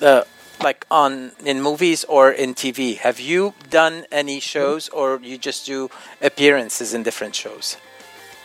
uh, 0.03 0.25
like 0.61 0.85
on 0.91 1.33
in 1.45 1.63
movies 1.63 2.05
or 2.05 2.31
in 2.31 2.55
TV? 2.55 2.97
Have 2.99 3.19
you 3.21 3.55
done 3.71 4.05
any 4.11 4.41
shows, 4.41 4.89
or 4.91 5.19
you 5.23 5.39
just 5.39 5.67
do 5.67 5.89
appearances 6.21 6.93
in 6.95 7.03
different 7.03 7.35
shows? 7.35 7.77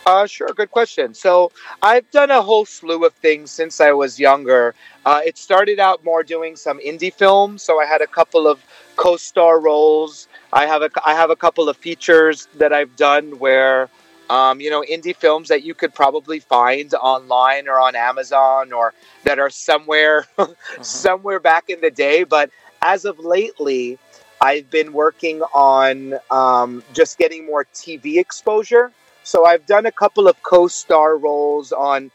Uh, 0.08 0.26
sure, 0.26 0.48
good 0.56 0.70
question. 0.70 1.12
So 1.12 1.52
I've 1.82 2.10
done 2.10 2.30
a 2.30 2.40
whole 2.40 2.64
slew 2.64 3.04
of 3.04 3.12
things 3.12 3.50
since 3.50 3.78
I 3.78 3.92
was 3.92 4.18
younger. 4.18 4.74
Uh, 5.04 5.20
it 5.22 5.36
started 5.36 5.78
out 5.78 6.02
more 6.02 6.22
doing 6.22 6.56
some 6.56 6.78
indie 6.80 7.12
films, 7.12 7.62
so 7.62 7.78
I 7.78 7.84
had 7.84 8.00
a 8.00 8.06
couple 8.06 8.46
of 8.46 8.64
co-star 8.96 9.60
roles. 9.60 10.26
I 10.50 10.64
have 10.64 10.80
a 10.80 10.88
I 11.04 11.12
have 11.12 11.28
a 11.28 11.36
couple 11.36 11.68
of 11.68 11.76
features 11.76 12.48
that 12.56 12.72
I've 12.72 12.96
done 12.96 13.38
where, 13.38 13.90
um, 14.30 14.62
you 14.62 14.70
know, 14.70 14.82
indie 14.82 15.14
films 15.14 15.48
that 15.48 15.62
you 15.62 15.74
could 15.74 15.92
probably 15.92 16.40
find 16.40 16.94
online 16.94 17.68
or 17.68 17.78
on 17.78 17.94
Amazon 17.94 18.72
or 18.72 18.94
that 19.24 19.38
are 19.38 19.50
somewhere 19.50 20.24
somewhere 20.80 21.38
back 21.38 21.68
in 21.68 21.82
the 21.82 21.90
day. 21.90 22.24
But 22.24 22.48
as 22.80 23.04
of 23.04 23.18
lately, 23.18 23.98
I've 24.40 24.70
been 24.70 24.94
working 24.94 25.42
on 25.52 26.14
um, 26.30 26.82
just 26.94 27.18
getting 27.18 27.44
more 27.44 27.66
TV 27.74 28.16
exposure. 28.16 28.90
So 29.28 29.44
I've 29.44 29.66
done 29.66 29.84
a 29.84 29.92
couple 29.92 30.26
of 30.26 30.42
co-star 30.42 31.18
roles 31.18 31.70
on 31.70 32.10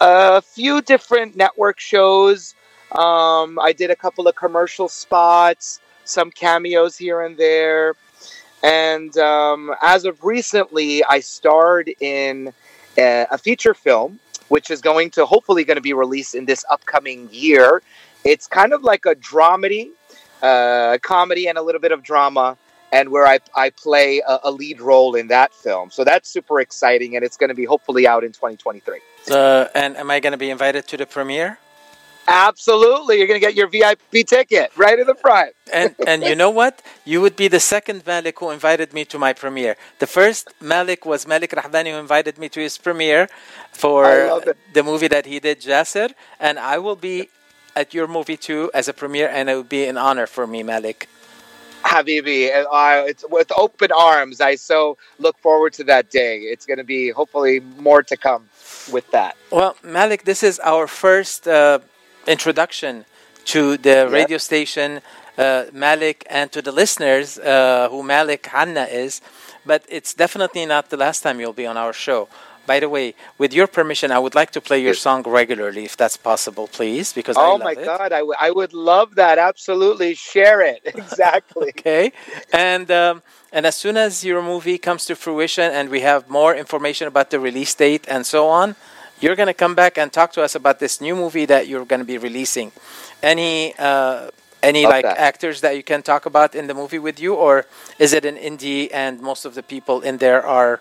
a 0.00 0.40
few 0.40 0.80
different 0.80 1.34
network 1.34 1.80
shows. 1.80 2.54
Um, 2.92 3.58
I 3.58 3.72
did 3.76 3.90
a 3.90 3.96
couple 3.96 4.28
of 4.28 4.36
commercial 4.36 4.88
spots, 4.88 5.80
some 6.04 6.30
cameos 6.30 6.96
here 6.96 7.20
and 7.20 7.36
there, 7.36 7.96
and 8.62 9.16
um, 9.18 9.74
as 9.82 10.04
of 10.04 10.22
recently, 10.22 11.02
I 11.02 11.18
starred 11.18 11.90
in 11.98 12.52
a, 12.96 13.26
a 13.32 13.38
feature 13.38 13.74
film, 13.74 14.20
which 14.46 14.70
is 14.70 14.80
going 14.80 15.10
to 15.10 15.26
hopefully 15.26 15.64
going 15.64 15.78
to 15.78 15.82
be 15.82 15.94
released 15.94 16.36
in 16.36 16.44
this 16.44 16.64
upcoming 16.70 17.28
year. 17.32 17.82
It's 18.24 18.46
kind 18.46 18.72
of 18.72 18.84
like 18.84 19.04
a 19.04 19.16
dramedy, 19.16 19.90
uh, 20.40 20.98
comedy, 21.02 21.48
and 21.48 21.58
a 21.58 21.62
little 21.62 21.80
bit 21.80 21.90
of 21.90 22.04
drama 22.04 22.56
and 22.92 23.08
where 23.10 23.26
I, 23.26 23.38
I 23.56 23.70
play 23.70 24.22
a, 24.26 24.38
a 24.44 24.50
lead 24.50 24.80
role 24.80 25.14
in 25.14 25.28
that 25.28 25.52
film. 25.54 25.90
So 25.90 26.04
that's 26.04 26.28
super 26.28 26.60
exciting, 26.60 27.16
and 27.16 27.24
it's 27.24 27.38
going 27.38 27.48
to 27.48 27.54
be 27.54 27.64
hopefully 27.64 28.06
out 28.06 28.22
in 28.22 28.32
2023. 28.32 29.00
Uh, 29.30 29.66
and 29.74 29.96
am 29.96 30.10
I 30.10 30.20
going 30.20 30.32
to 30.32 30.38
be 30.38 30.50
invited 30.50 30.86
to 30.88 30.96
the 30.96 31.06
premiere? 31.06 31.58
Absolutely, 32.28 33.18
you're 33.18 33.26
going 33.26 33.40
to 33.40 33.44
get 33.44 33.56
your 33.56 33.66
VIP 33.66 34.24
ticket 34.26 34.70
right 34.76 34.98
in 34.98 35.06
the 35.06 35.14
front. 35.14 35.54
And 35.72 35.94
and 36.06 36.22
you 36.22 36.36
know 36.36 36.50
what? 36.50 36.82
You 37.04 37.22
would 37.22 37.34
be 37.34 37.48
the 37.48 37.58
second 37.58 38.06
Malek 38.06 38.38
who 38.38 38.50
invited 38.50 38.92
me 38.92 39.06
to 39.06 39.18
my 39.18 39.32
premiere. 39.32 39.74
The 40.00 40.06
first 40.06 40.52
Malik 40.60 41.06
was 41.06 41.26
Malik 41.26 41.50
Rahbani 41.52 41.90
who 41.92 41.98
invited 41.98 42.36
me 42.36 42.50
to 42.50 42.60
his 42.60 42.76
premiere 42.76 43.28
for 43.72 44.04
I 44.04 44.30
love 44.30 44.46
it. 44.46 44.56
the 44.74 44.82
movie 44.82 45.08
that 45.08 45.24
he 45.24 45.40
did, 45.40 45.62
Jasser. 45.62 46.10
And 46.38 46.58
I 46.58 46.76
will 46.76 46.94
be 46.94 47.30
at 47.74 47.94
your 47.94 48.06
movie 48.06 48.36
too 48.36 48.70
as 48.74 48.86
a 48.86 48.92
premiere, 48.92 49.28
and 49.28 49.48
it 49.48 49.56
would 49.56 49.70
be 49.70 49.86
an 49.86 49.96
honor 49.96 50.26
for 50.26 50.46
me, 50.46 50.62
Malek. 50.62 51.08
Habibi, 51.84 52.50
uh, 52.50 53.04
it's 53.06 53.24
with 53.30 53.50
open 53.56 53.90
arms. 53.92 54.40
I 54.40 54.54
so 54.54 54.96
look 55.18 55.38
forward 55.38 55.72
to 55.74 55.84
that 55.84 56.10
day. 56.10 56.38
It's 56.38 56.66
going 56.66 56.78
to 56.78 56.84
be 56.84 57.10
hopefully 57.10 57.60
more 57.78 58.02
to 58.04 58.16
come 58.16 58.48
with 58.90 59.10
that. 59.10 59.36
Well, 59.50 59.76
Malek, 59.82 60.24
this 60.24 60.42
is 60.42 60.58
our 60.60 60.86
first 60.86 61.46
uh, 61.46 61.80
introduction 62.26 63.04
to 63.46 63.76
the 63.76 64.08
radio 64.08 64.38
station, 64.38 65.00
uh, 65.36 65.64
Malek, 65.72 66.24
and 66.30 66.50
to 66.52 66.62
the 66.62 66.72
listeners 66.72 67.38
uh, 67.38 67.88
who 67.90 68.02
Malek 68.02 68.46
Hanna 68.46 68.84
is. 68.84 69.20
But 69.64 69.84
it's 69.88 70.14
definitely 70.14 70.66
not 70.66 70.90
the 70.90 70.96
last 70.96 71.22
time 71.22 71.38
you'll 71.38 71.52
be 71.52 71.66
on 71.66 71.76
our 71.76 71.92
show. 71.92 72.28
By 72.66 72.80
the 72.80 72.88
way, 72.88 73.14
with 73.38 73.52
your 73.52 73.66
permission, 73.66 74.10
I 74.10 74.18
would 74.18 74.34
like 74.34 74.50
to 74.52 74.60
play 74.60 74.80
your 74.82 74.94
song 74.94 75.22
regularly, 75.26 75.84
if 75.84 75.96
that's 75.96 76.16
possible, 76.16 76.66
please, 76.68 77.12
because 77.12 77.38
I 77.40 77.48
Oh 77.48 77.58
my 77.58 77.74
it. 77.76 77.76
God, 77.76 78.12
I, 78.12 78.18
w- 78.20 78.34
I 78.38 78.50
would 78.50 78.72
love 78.74 79.14
that. 79.16 79.38
Absolutely, 79.38 80.14
share 80.14 80.60
it. 80.60 80.82
Exactly. 80.94 81.72
Okay, 81.82 82.12
and 82.52 82.90
um, 82.90 83.22
and 83.52 83.66
as 83.66 83.76
soon 83.76 83.96
as 83.96 84.24
your 84.24 84.42
movie 84.42 84.78
comes 84.78 85.04
to 85.06 85.14
fruition 85.16 85.70
and 85.72 85.88
we 85.90 86.00
have 86.00 86.28
more 86.28 86.54
information 86.54 87.06
about 87.06 87.30
the 87.30 87.38
release 87.38 87.74
date 87.74 88.04
and 88.08 88.26
so 88.26 88.48
on, 88.48 88.74
you're 89.20 89.36
gonna 89.36 89.54
come 89.54 89.74
back 89.74 89.96
and 89.98 90.12
talk 90.12 90.32
to 90.32 90.42
us 90.42 90.54
about 90.54 90.78
this 90.80 91.00
new 91.00 91.14
movie 91.14 91.44
that 91.46 91.68
you're 91.68 91.84
gonna 91.84 92.04
be 92.04 92.18
releasing. 92.18 92.72
Any 93.22 93.74
uh, 93.78 94.30
any 94.62 94.84
Love 94.84 94.86
like 94.86 95.08
that. 95.08 95.16
actors 95.16 95.60
that 95.60 95.76
you 95.76 95.82
can 95.82 96.02
talk 96.02 96.26
about 96.26 96.54
in 96.54 96.66
the 96.66 96.74
movie 96.74 96.98
with 96.98 97.20
you, 97.20 97.34
or 97.34 97.66
is 97.98 98.12
it 98.12 98.24
an 98.24 98.36
indie 98.36 98.88
and 98.92 99.20
most 99.20 99.44
of 99.44 99.54
the 99.54 99.62
people 99.62 100.00
in 100.00 100.18
there 100.18 100.44
are 100.44 100.80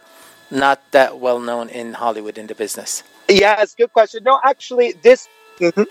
not 0.51 0.79
that 0.91 1.19
well 1.19 1.39
known 1.39 1.69
in 1.69 1.93
Hollywood 1.93 2.37
in 2.37 2.47
the 2.47 2.55
business? 2.55 3.03
Yes, 3.29 3.75
good 3.75 3.91
question. 3.93 4.23
No, 4.23 4.39
actually, 4.43 4.93
this. 5.01 5.27
Mhm. 5.59 5.87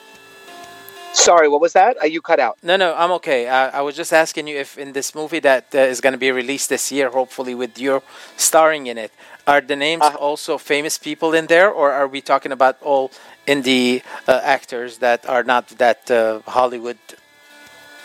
Sorry, 1.12 1.48
what 1.48 1.60
was 1.60 1.72
that? 1.72 1.96
Are 2.00 2.06
you 2.06 2.20
cut 2.20 2.38
out. 2.38 2.56
No, 2.62 2.76
no, 2.76 2.94
I'm 2.94 3.10
okay. 3.12 3.48
I, 3.48 3.68
I 3.78 3.80
was 3.80 3.96
just 3.96 4.12
asking 4.12 4.46
you 4.46 4.56
if 4.58 4.78
in 4.78 4.92
this 4.92 5.12
movie 5.14 5.40
that 5.40 5.66
uh, 5.74 5.78
is 5.78 6.00
going 6.00 6.12
to 6.12 6.18
be 6.18 6.30
released 6.30 6.68
this 6.68 6.92
year, 6.92 7.10
hopefully 7.10 7.54
with 7.54 7.78
your 7.80 8.02
starring 8.36 8.86
in 8.86 8.96
it, 8.96 9.10
are 9.46 9.60
the 9.60 9.74
names 9.74 10.02
Uh, 10.02 10.14
also 10.14 10.56
famous 10.56 10.98
people 10.98 11.34
in 11.34 11.46
there, 11.48 11.68
or 11.68 11.90
are 11.90 12.06
we 12.06 12.20
talking 12.20 12.52
about 12.52 12.76
all 12.82 13.10
indie 13.46 14.02
uh, 14.28 14.40
actors 14.44 14.98
that 14.98 15.26
are 15.26 15.42
not 15.42 15.66
that 15.78 16.08
uh, 16.10 16.40
Hollywood? 16.46 16.98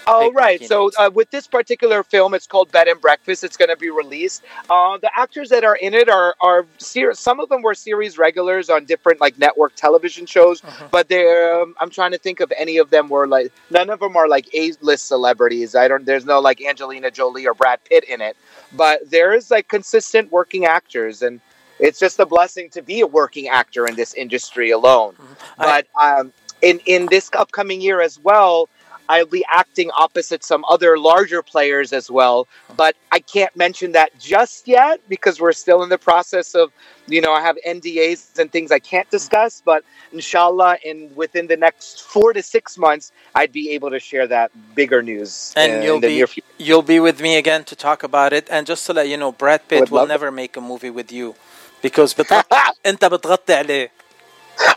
Oh, 0.07 0.31
right. 0.33 0.63
So 0.63 0.91
uh, 0.99 1.09
with 1.13 1.31
this 1.31 1.47
particular 1.47 2.03
film, 2.03 2.33
it's 2.33 2.47
called 2.47 2.71
Bed 2.71 2.87
and 2.87 2.99
Breakfast. 3.01 3.43
It's 3.43 3.57
going 3.57 3.69
to 3.69 3.75
be 3.77 3.89
released. 3.89 4.43
Uh, 4.69 4.97
the 4.97 5.09
actors 5.17 5.49
that 5.49 5.63
are 5.63 5.75
in 5.75 5.93
it 5.93 6.09
are 6.09 6.35
are 6.41 6.65
ser- 6.77 7.13
some 7.13 7.39
of 7.39 7.49
them 7.49 7.61
were 7.61 7.73
series 7.73 8.17
regulars 8.17 8.69
on 8.69 8.85
different 8.85 9.19
like 9.19 9.37
network 9.39 9.73
television 9.75 10.25
shows, 10.25 10.63
Uh-huh. 10.63 10.87
but 10.91 11.09
they're 11.09 11.61
um, 11.61 11.75
I'm 11.79 11.89
trying 11.89 12.11
to 12.11 12.17
think 12.17 12.39
of 12.39 12.51
any 12.57 12.77
of 12.77 12.89
them 12.89 13.09
were 13.09 13.27
like 13.27 13.51
none 13.69 13.89
of 13.89 13.99
them 13.99 14.15
are 14.15 14.27
like 14.27 14.47
A 14.53 14.73
list 14.81 15.07
celebrities. 15.07 15.75
I 15.75 15.87
don't. 15.87 16.05
There's 16.05 16.25
no 16.25 16.39
like 16.39 16.61
Angelina 16.61 17.09
Jolie 17.11 17.47
or 17.47 17.53
Brad 17.53 17.79
Pitt 17.85 18.03
in 18.05 18.21
it, 18.21 18.37
but 18.73 19.09
there 19.09 19.33
is 19.33 19.49
like 19.51 19.67
consistent 19.67 20.31
working 20.31 20.65
actors 20.65 21.21
and. 21.21 21.41
It's 21.77 21.99
just 21.99 22.17
a 22.21 22.25
blessing 22.25 22.69
to 22.69 22.81
be 22.81 23.01
a 23.01 23.05
working 23.05 23.49
actor 23.49 23.85
in 23.85 23.95
this 23.97 24.13
industry 24.13 24.71
alone. 24.71 25.13
I- 25.59 25.83
But 25.83 25.87
um, 26.01 26.31
in 26.61 26.79
in 26.85 27.07
this 27.07 27.29
upcoming 27.33 27.81
year 27.81 27.99
as 27.99 28.17
well, 28.17 28.69
I'll 29.10 29.26
be 29.26 29.44
acting 29.50 29.90
opposite 30.04 30.44
some 30.44 30.64
other 30.74 30.96
larger 30.96 31.42
players 31.42 31.92
as 31.92 32.08
well. 32.18 32.46
But 32.76 32.94
I 33.10 33.18
can't 33.18 33.54
mention 33.56 33.90
that 33.98 34.16
just 34.20 34.68
yet 34.68 35.00
because 35.08 35.40
we're 35.40 35.58
still 35.64 35.82
in 35.82 35.88
the 35.88 35.98
process 35.98 36.54
of, 36.54 36.70
you 37.08 37.20
know, 37.20 37.32
I 37.32 37.40
have 37.40 37.56
NDAs 37.66 38.38
and 38.38 38.52
things 38.52 38.70
I 38.70 38.78
can't 38.78 39.10
discuss. 39.10 39.62
But 39.64 39.82
inshallah, 40.12 40.78
in 40.84 41.10
within 41.16 41.48
the 41.48 41.56
next 41.56 42.02
four 42.02 42.32
to 42.32 42.42
six 42.42 42.78
months, 42.78 43.10
I'd 43.34 43.50
be 43.50 43.70
able 43.70 43.90
to 43.90 43.98
share 43.98 44.28
that 44.28 44.52
bigger 44.76 45.02
news 45.02 45.52
And 45.56 45.72
in, 45.72 45.82
you'll 45.82 46.00
the 46.00 46.06
be 46.06 46.14
near 46.14 46.28
future. 46.28 46.46
you'll 46.58 46.88
be 46.94 47.00
with 47.00 47.20
me 47.20 47.36
again 47.36 47.64
to 47.64 47.74
talk 47.74 48.04
about 48.04 48.32
it. 48.32 48.46
And 48.48 48.64
just 48.64 48.86
to 48.86 48.92
let 48.92 49.08
you 49.08 49.16
know, 49.16 49.32
Brad 49.32 49.66
Pitt 49.66 49.80
Would 49.80 49.90
will 49.90 49.98
love 50.02 50.08
never 50.08 50.30
make 50.30 50.56
a 50.56 50.60
movie 50.60 50.90
with 50.90 51.10
you 51.10 51.34
because 51.82 52.14
بتغط... 52.14 52.46
انت 52.86 53.04
بتغطي 53.04 53.54
عليه. 53.54 53.90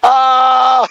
Oh, 0.02 0.86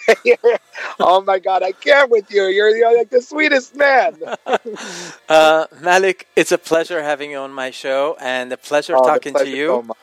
oh 1.00 1.22
my 1.22 1.40
God! 1.40 1.64
I 1.64 1.72
care 1.72 2.08
with 2.08 2.32
you. 2.32 2.46
You're, 2.46 2.76
you're 2.76 2.98
like 2.98 3.10
the 3.10 3.22
sweetest 3.22 3.76
man. 3.76 4.18
uh, 5.30 5.66
Malek, 5.82 6.28
it's 6.36 6.52
a 6.52 6.58
pleasure 6.58 7.02
having 7.02 7.32
you 7.32 7.38
on 7.38 7.52
my 7.52 7.72
show, 7.72 8.18
and 8.20 8.52
a 8.52 8.58
pleasure 8.58 8.96
oh, 8.96 9.04
talking 9.04 9.34
pleasure 9.34 9.52
to 9.52 9.58
you. 9.58 9.96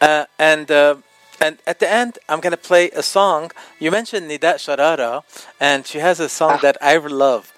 Uh, 0.00 0.26
and 0.38 0.70
uh, 0.70 0.96
and 1.40 1.58
at 1.66 1.78
the 1.78 1.90
end, 1.90 2.18
I'm 2.28 2.40
gonna 2.40 2.56
play 2.56 2.90
a 2.90 3.02
song. 3.02 3.50
You 3.78 3.90
mentioned 3.90 4.30
Nida 4.30 4.54
Sharara, 4.54 5.22
and 5.60 5.86
she 5.86 5.98
has 5.98 6.20
a 6.20 6.28
song 6.28 6.54
ah. 6.54 6.62
that 6.62 6.76
I 6.80 6.96
love. 6.96 7.52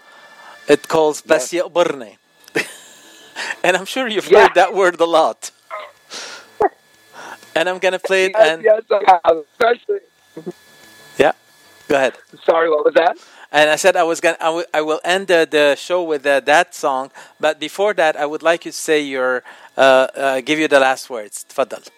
It 0.68 0.88
calls 0.88 1.20
Basya 1.20 1.53
yes. 1.53 1.68
Burne. 1.68 2.16
and 3.64 3.77
I'm 3.77 3.85
sure 3.85 4.09
you've 4.09 4.31
yeah. 4.31 4.42
heard 4.42 4.55
that 4.55 4.74
word 4.74 4.98
a 5.00 5.05
lot. 5.05 5.50
and 7.55 7.68
I'm 7.68 7.79
gonna 7.79 7.98
play 7.98 8.27
it. 8.27 8.33
Yes, 8.35 8.50
and 8.50 8.62
yes, 8.64 8.83
especially 9.24 10.00
Go 11.88 11.97
ahead. 11.97 12.14
Sorry, 12.44 12.70
what 12.70 12.85
was 12.85 12.94
that? 12.94 13.18
And 13.53 13.70
I 13.70 13.77
said 13.77 13.94
I 13.94 14.03
was 14.03 14.20
going 14.20 14.35
i 14.40 14.81
will 14.81 15.01
end 15.05 15.29
the 15.29 15.77
show 15.79 16.03
with 16.03 16.27
uh, 16.27 16.40
that 16.40 16.75
song. 16.75 17.12
But 17.38 17.61
before 17.61 17.94
that, 17.94 18.16
I 18.16 18.27
would 18.27 18.42
like 18.42 18.64
you 18.64 18.73
to 18.73 18.77
say 18.77 19.01
your, 19.01 19.44
uh, 19.77 20.09
uh, 20.16 20.40
give 20.40 20.59
you 20.59 20.66
the 20.66 20.81
last 20.81 21.09
words. 21.09 21.47
Fadal. 21.49 21.88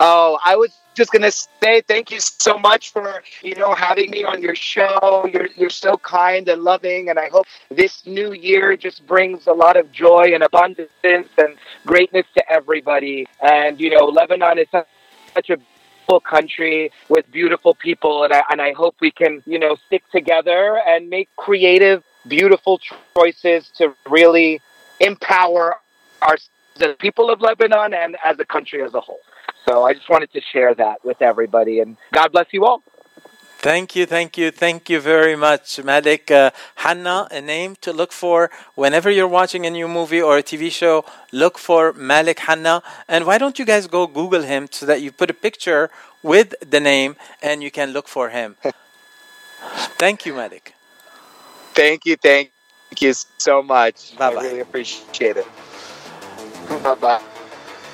Oh, 0.00 0.38
I 0.44 0.56
was 0.56 0.72
just 0.94 1.12
gonna 1.12 1.30
say 1.30 1.82
thank 1.82 2.10
you 2.10 2.18
so 2.20 2.58
much 2.58 2.90
for 2.90 3.22
you 3.42 3.54
know 3.54 3.74
having 3.74 4.10
me 4.10 4.24
on 4.24 4.42
your 4.42 4.54
show. 4.54 5.28
You're 5.32 5.48
you're 5.56 5.70
so 5.70 5.96
kind 5.98 6.48
and 6.48 6.62
loving, 6.62 7.08
and 7.08 7.18
I 7.18 7.28
hope 7.28 7.46
this 7.70 8.04
new 8.06 8.32
year 8.32 8.76
just 8.76 9.06
brings 9.06 9.46
a 9.46 9.52
lot 9.52 9.76
of 9.76 9.92
joy 9.92 10.32
and 10.34 10.42
abundance 10.42 10.90
and 11.04 11.56
greatness 11.84 12.26
to 12.34 12.50
everybody. 12.50 13.28
And 13.40 13.80
you 13.80 13.90
know, 13.90 14.06
Lebanon 14.06 14.58
is 14.58 14.68
such 15.34 15.50
a 15.50 15.58
beautiful 16.06 16.20
country 16.20 16.90
with 17.08 17.30
beautiful 17.32 17.74
people, 17.74 18.24
and 18.24 18.32
I 18.32 18.42
and 18.50 18.60
I 18.60 18.72
hope 18.72 18.96
we 19.00 19.10
can 19.10 19.42
you 19.46 19.58
know 19.58 19.76
stick 19.86 20.02
together 20.12 20.80
and 20.86 21.10
make 21.10 21.28
creative, 21.36 22.02
beautiful 22.28 22.80
choices 23.14 23.68
to 23.78 23.94
really 24.08 24.60
empower 25.00 25.76
our 26.22 26.36
the 26.76 26.94
people 26.98 27.30
of 27.30 27.40
Lebanon 27.40 27.94
and 27.94 28.16
as 28.24 28.38
a 28.38 28.44
country 28.44 28.82
as 28.82 28.94
a 28.94 29.00
whole. 29.00 29.20
So 29.68 29.84
I 29.84 29.94
just 29.94 30.08
wanted 30.08 30.32
to 30.32 30.40
share 30.52 30.74
that 30.74 31.04
with 31.04 31.20
everybody, 31.20 31.80
and 31.80 31.96
God 32.12 32.30
bless 32.32 32.46
you 32.52 32.64
all. 32.64 32.82
Thank 33.66 33.96
you, 33.96 34.06
thank 34.06 34.38
you, 34.38 34.52
thank 34.52 34.88
you 34.88 35.00
very 35.00 35.34
much, 35.34 35.82
Malek. 35.82 36.30
Uh, 36.30 36.52
Hanna, 36.76 37.26
a 37.32 37.40
name 37.40 37.74
to 37.80 37.92
look 37.92 38.12
for 38.12 38.48
whenever 38.76 39.10
you're 39.10 39.26
watching 39.26 39.66
a 39.66 39.70
new 39.70 39.88
movie 39.88 40.22
or 40.22 40.38
a 40.38 40.42
TV 40.44 40.70
show. 40.70 41.04
Look 41.32 41.58
for 41.58 41.92
Malek 41.92 42.38
Hanna, 42.38 42.80
and 43.08 43.26
why 43.26 43.38
don't 43.38 43.58
you 43.58 43.64
guys 43.64 43.88
go 43.88 44.06
Google 44.06 44.42
him 44.42 44.68
so 44.70 44.86
that 44.86 45.02
you 45.02 45.10
put 45.10 45.30
a 45.30 45.34
picture 45.34 45.90
with 46.22 46.54
the 46.60 46.78
name 46.78 47.16
and 47.42 47.60
you 47.60 47.72
can 47.72 47.90
look 47.90 48.06
for 48.06 48.28
him. 48.28 48.54
thank 49.98 50.24
you, 50.26 50.34
Malek. 50.34 50.72
Thank 51.74 52.06
you, 52.06 52.14
thank 52.14 52.52
you 53.00 53.14
so 53.36 53.64
much. 53.64 54.16
Bye-bye. 54.16 54.42
I 54.42 54.44
really 54.44 54.60
appreciate 54.60 55.38
it. 55.38 55.46
Bye 56.84 56.94
bye. 56.94 57.22